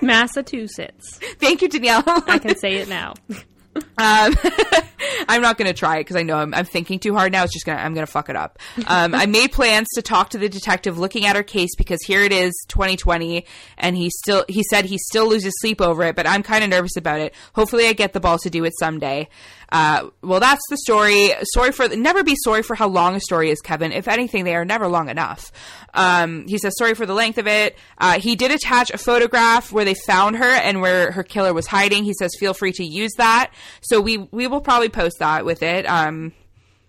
Massachusetts. 0.00 1.18
Thank 1.38 1.60
you, 1.60 1.68
Danielle. 1.68 2.04
I 2.06 2.38
can 2.38 2.56
say 2.56 2.76
it 2.76 2.88
now. 2.88 3.14
Um, 3.76 4.34
I'm 5.28 5.42
not 5.42 5.58
going 5.58 5.68
to 5.68 5.74
try 5.74 5.98
it 5.98 6.00
because 6.00 6.16
I 6.16 6.22
know 6.22 6.36
I'm, 6.36 6.54
I'm 6.54 6.64
thinking 6.64 6.98
too 6.98 7.14
hard 7.14 7.32
now. 7.32 7.44
It's 7.44 7.52
just 7.52 7.66
gonna 7.66 7.78
I'm 7.80 7.94
going 7.94 8.06
to 8.06 8.10
fuck 8.10 8.28
it 8.28 8.36
up. 8.36 8.58
Um, 8.86 9.14
I 9.14 9.26
made 9.26 9.52
plans 9.52 9.88
to 9.94 10.02
talk 10.02 10.30
to 10.30 10.38
the 10.38 10.48
detective 10.48 10.98
looking 10.98 11.26
at 11.26 11.36
her 11.36 11.42
case 11.42 11.70
because 11.76 12.00
here 12.04 12.22
it 12.22 12.32
is 12.32 12.52
2020 12.68 13.44
and 13.78 13.96
he 13.96 14.10
still 14.10 14.44
he 14.48 14.62
said 14.70 14.86
he 14.86 14.98
still 14.98 15.28
loses 15.28 15.52
sleep 15.60 15.80
over 15.80 16.02
it, 16.04 16.16
but 16.16 16.26
I'm 16.26 16.42
kind 16.42 16.64
of 16.64 16.70
nervous 16.70 16.96
about 16.96 17.20
it. 17.20 17.34
Hopefully, 17.54 17.86
I 17.86 17.92
get 17.92 18.12
the 18.12 18.20
balls 18.20 18.42
to 18.42 18.50
do 18.50 18.64
it 18.64 18.72
someday. 18.78 19.28
Uh, 19.72 20.10
well, 20.22 20.40
that's 20.40 20.62
the 20.68 20.76
story. 20.78 21.32
Sorry 21.54 21.72
for 21.72 21.88
never 21.88 22.24
be 22.24 22.36
sorry 22.44 22.62
for 22.62 22.74
how 22.74 22.88
long 22.88 23.14
a 23.14 23.20
story 23.20 23.50
is, 23.50 23.60
Kevin. 23.60 23.92
If 23.92 24.08
anything, 24.08 24.44
they 24.44 24.54
are 24.54 24.64
never 24.64 24.88
long 24.88 25.08
enough. 25.08 25.52
Um, 25.94 26.46
he 26.48 26.58
says 26.58 26.74
sorry 26.76 26.94
for 26.94 27.06
the 27.06 27.14
length 27.14 27.38
of 27.38 27.46
it. 27.46 27.76
Uh, 27.98 28.18
he 28.18 28.36
did 28.36 28.50
attach 28.50 28.90
a 28.90 28.98
photograph 28.98 29.72
where 29.72 29.84
they 29.84 29.94
found 29.94 30.36
her 30.36 30.44
and 30.44 30.80
where 30.80 31.12
her 31.12 31.22
killer 31.22 31.54
was 31.54 31.66
hiding. 31.66 32.04
He 32.04 32.14
says 32.14 32.32
feel 32.38 32.54
free 32.54 32.72
to 32.72 32.84
use 32.84 33.12
that. 33.18 33.52
So 33.80 34.00
we 34.00 34.18
we 34.18 34.46
will 34.46 34.60
probably 34.60 34.88
post 34.88 35.18
that 35.20 35.44
with 35.44 35.62
it. 35.62 35.86
Um, 35.86 36.32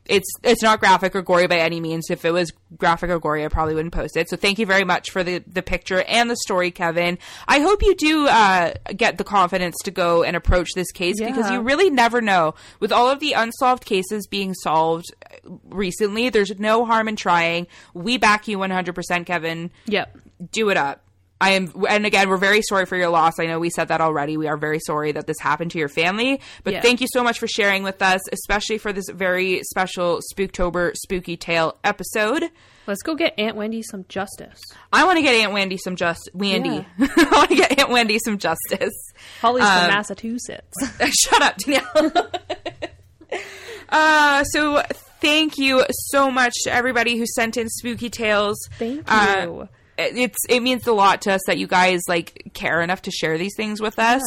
it's 0.05 0.29
it's 0.43 0.63
not 0.63 0.79
graphic 0.79 1.15
or 1.15 1.21
gory 1.21 1.47
by 1.47 1.57
any 1.57 1.79
means. 1.79 2.09
If 2.09 2.25
it 2.25 2.31
was 2.31 2.51
graphic 2.77 3.09
or 3.09 3.19
gory, 3.19 3.45
I 3.45 3.47
probably 3.47 3.75
wouldn't 3.75 3.93
post 3.93 4.17
it. 4.17 4.29
So 4.29 4.35
thank 4.35 4.59
you 4.59 4.65
very 4.65 4.83
much 4.83 5.11
for 5.11 5.23
the 5.23 5.39
the 5.47 5.61
picture 5.61 6.01
and 6.03 6.29
the 6.29 6.35
story, 6.37 6.71
Kevin. 6.71 7.17
I 7.47 7.59
hope 7.59 7.83
you 7.83 7.95
do 7.95 8.27
uh, 8.27 8.73
get 8.95 9.17
the 9.17 9.23
confidence 9.23 9.75
to 9.83 9.91
go 9.91 10.23
and 10.23 10.35
approach 10.35 10.69
this 10.75 10.91
case 10.91 11.19
because 11.19 11.49
you 11.51 11.61
really 11.61 11.89
never 11.89 12.21
know. 12.21 12.55
With 12.79 12.91
all 12.91 13.09
of 13.09 13.19
the 13.19 13.33
unsolved 13.33 13.85
cases 13.85 14.27
being 14.27 14.53
solved 14.53 15.05
uh, 15.31 15.49
recently, 15.69 16.29
there's 16.29 16.57
no 16.59 16.85
harm 16.85 17.07
in 17.07 17.15
trying. 17.15 17.67
We 17.93 18.17
back 18.17 18.47
you 18.47 18.57
100%, 18.57 19.25
Kevin. 19.25 19.71
Yep. 19.85 20.17
Do 20.51 20.69
it 20.69 20.77
up. 20.77 21.03
I 21.41 21.51
am, 21.51 21.73
and 21.89 22.05
again, 22.05 22.29
we're 22.29 22.37
very 22.37 22.61
sorry 22.61 22.85
for 22.85 22.95
your 22.95 23.09
loss. 23.09 23.33
I 23.39 23.47
know 23.47 23.59
we 23.59 23.69
said 23.71 23.87
that 23.89 23.99
already. 23.99 24.37
We 24.37 24.47
are 24.47 24.55
very 24.57 24.79
sorry 24.79 25.11
that 25.13 25.25
this 25.27 25.39
happened 25.39 25.71
to 25.71 25.79
your 25.79 25.89
family. 25.89 26.39
But 26.63 26.73
Yeah. 26.73 26.81
thank 26.81 27.01
you 27.01 27.07
so 27.11 27.23
much 27.23 27.39
for 27.39 27.47
sharing 27.47 27.81
with 27.83 28.01
us, 28.01 28.21
especially 28.31 28.77
for 28.77 28.93
this 28.93 29.05
very 29.11 29.61
special 29.63 30.21
Spooktober 30.33 30.93
Spooky 30.95 31.35
Tale 31.35 31.75
episode. 31.83 32.43
Let's 32.87 33.01
go 33.01 33.15
get 33.15 33.33
Aunt 33.39 33.55
Wendy 33.55 33.81
some 33.81 34.05
justice. 34.07 34.59
I 34.93 35.03
want 35.05 35.17
to 35.17 35.21
get 35.23 35.33
Aunt 35.35 35.51
Wendy 35.53 35.77
some 35.77 35.95
just 35.95 36.29
Wendy. 36.33 36.85
I 36.99 37.27
want 37.31 37.49
to 37.49 37.55
get 37.55 37.79
Aunt 37.79 37.89
Wendy 37.89 38.19
some 38.23 38.37
justice. 38.37 38.93
Holly's 39.41 39.63
Um, 39.65 39.79
from 39.79 39.87
Massachusetts. 39.95 40.75
Shut 41.23 41.41
up, 41.41 41.57
Danielle. 41.57 42.11
uh, 43.89 44.43
so 44.45 44.81
thank 45.21 45.57
you 45.57 45.85
so 45.89 46.31
much 46.31 46.53
to 46.63 46.73
everybody 46.73 47.17
who 47.17 47.25
sent 47.35 47.57
in 47.57 47.69
spooky 47.69 48.09
tales. 48.09 48.57
Thank 48.77 49.03
Uh, 49.07 49.41
you. 49.43 49.69
It's 50.13 50.37
it 50.49 50.61
means 50.61 50.87
a 50.87 50.93
lot 50.93 51.21
to 51.23 51.33
us 51.33 51.41
that 51.47 51.57
you 51.57 51.67
guys 51.67 52.01
like 52.07 52.51
care 52.53 52.81
enough 52.81 53.03
to 53.03 53.11
share 53.11 53.37
these 53.37 53.53
things 53.55 53.81
with 53.81 53.99
us. 53.99 54.21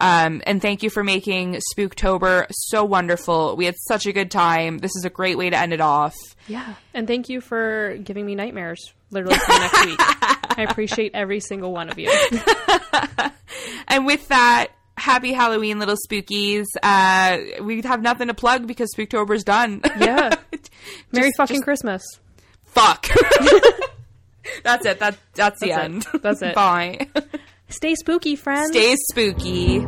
Um, 0.00 0.42
and 0.46 0.60
thank 0.60 0.82
you 0.82 0.90
for 0.90 1.04
making 1.04 1.60
Spooktober 1.76 2.46
so 2.50 2.84
wonderful. 2.84 3.54
We 3.56 3.66
had 3.66 3.76
such 3.86 4.06
a 4.06 4.12
good 4.12 4.30
time. 4.32 4.78
This 4.78 4.96
is 4.96 5.04
a 5.04 5.10
great 5.10 5.38
way 5.38 5.48
to 5.50 5.56
end 5.56 5.72
it 5.72 5.80
off. 5.80 6.16
Yeah. 6.48 6.74
And 6.92 7.06
thank 7.06 7.28
you 7.28 7.40
for 7.40 7.96
giving 8.02 8.26
me 8.26 8.34
nightmares 8.34 8.92
literally 9.10 9.38
for 9.38 9.52
next 9.52 9.84
week. 9.86 9.98
I 10.58 10.66
appreciate 10.68 11.12
every 11.14 11.38
single 11.38 11.72
one 11.72 11.88
of 11.88 11.98
you. 11.98 12.10
And 13.88 14.06
with 14.06 14.26
that, 14.28 14.68
happy 14.96 15.32
Halloween, 15.32 15.78
little 15.78 15.96
spookies. 16.08 16.64
Uh, 16.82 17.62
we 17.62 17.82
have 17.82 18.00
nothing 18.00 18.28
to 18.28 18.34
plug 18.34 18.66
because 18.66 18.90
Spooktober's 18.96 19.44
done. 19.44 19.82
Yeah. 20.00 20.34
Merry 21.12 21.28
Just- 21.28 21.36
fucking 21.36 21.56
just- 21.56 21.64
Christmas. 21.64 22.02
Fuck. 22.64 23.06
that's 24.64 24.86
it. 24.86 24.98
That, 24.98 25.16
that's 25.34 25.60
the 25.60 25.70
it. 25.70 25.78
end. 25.78 26.06
That's 26.22 26.42
it. 26.42 26.54
Bye. 26.54 27.08
Stay 27.68 27.94
spooky, 27.94 28.36
friends. 28.36 28.70
Stay 28.70 28.96
spooky. 29.10 29.86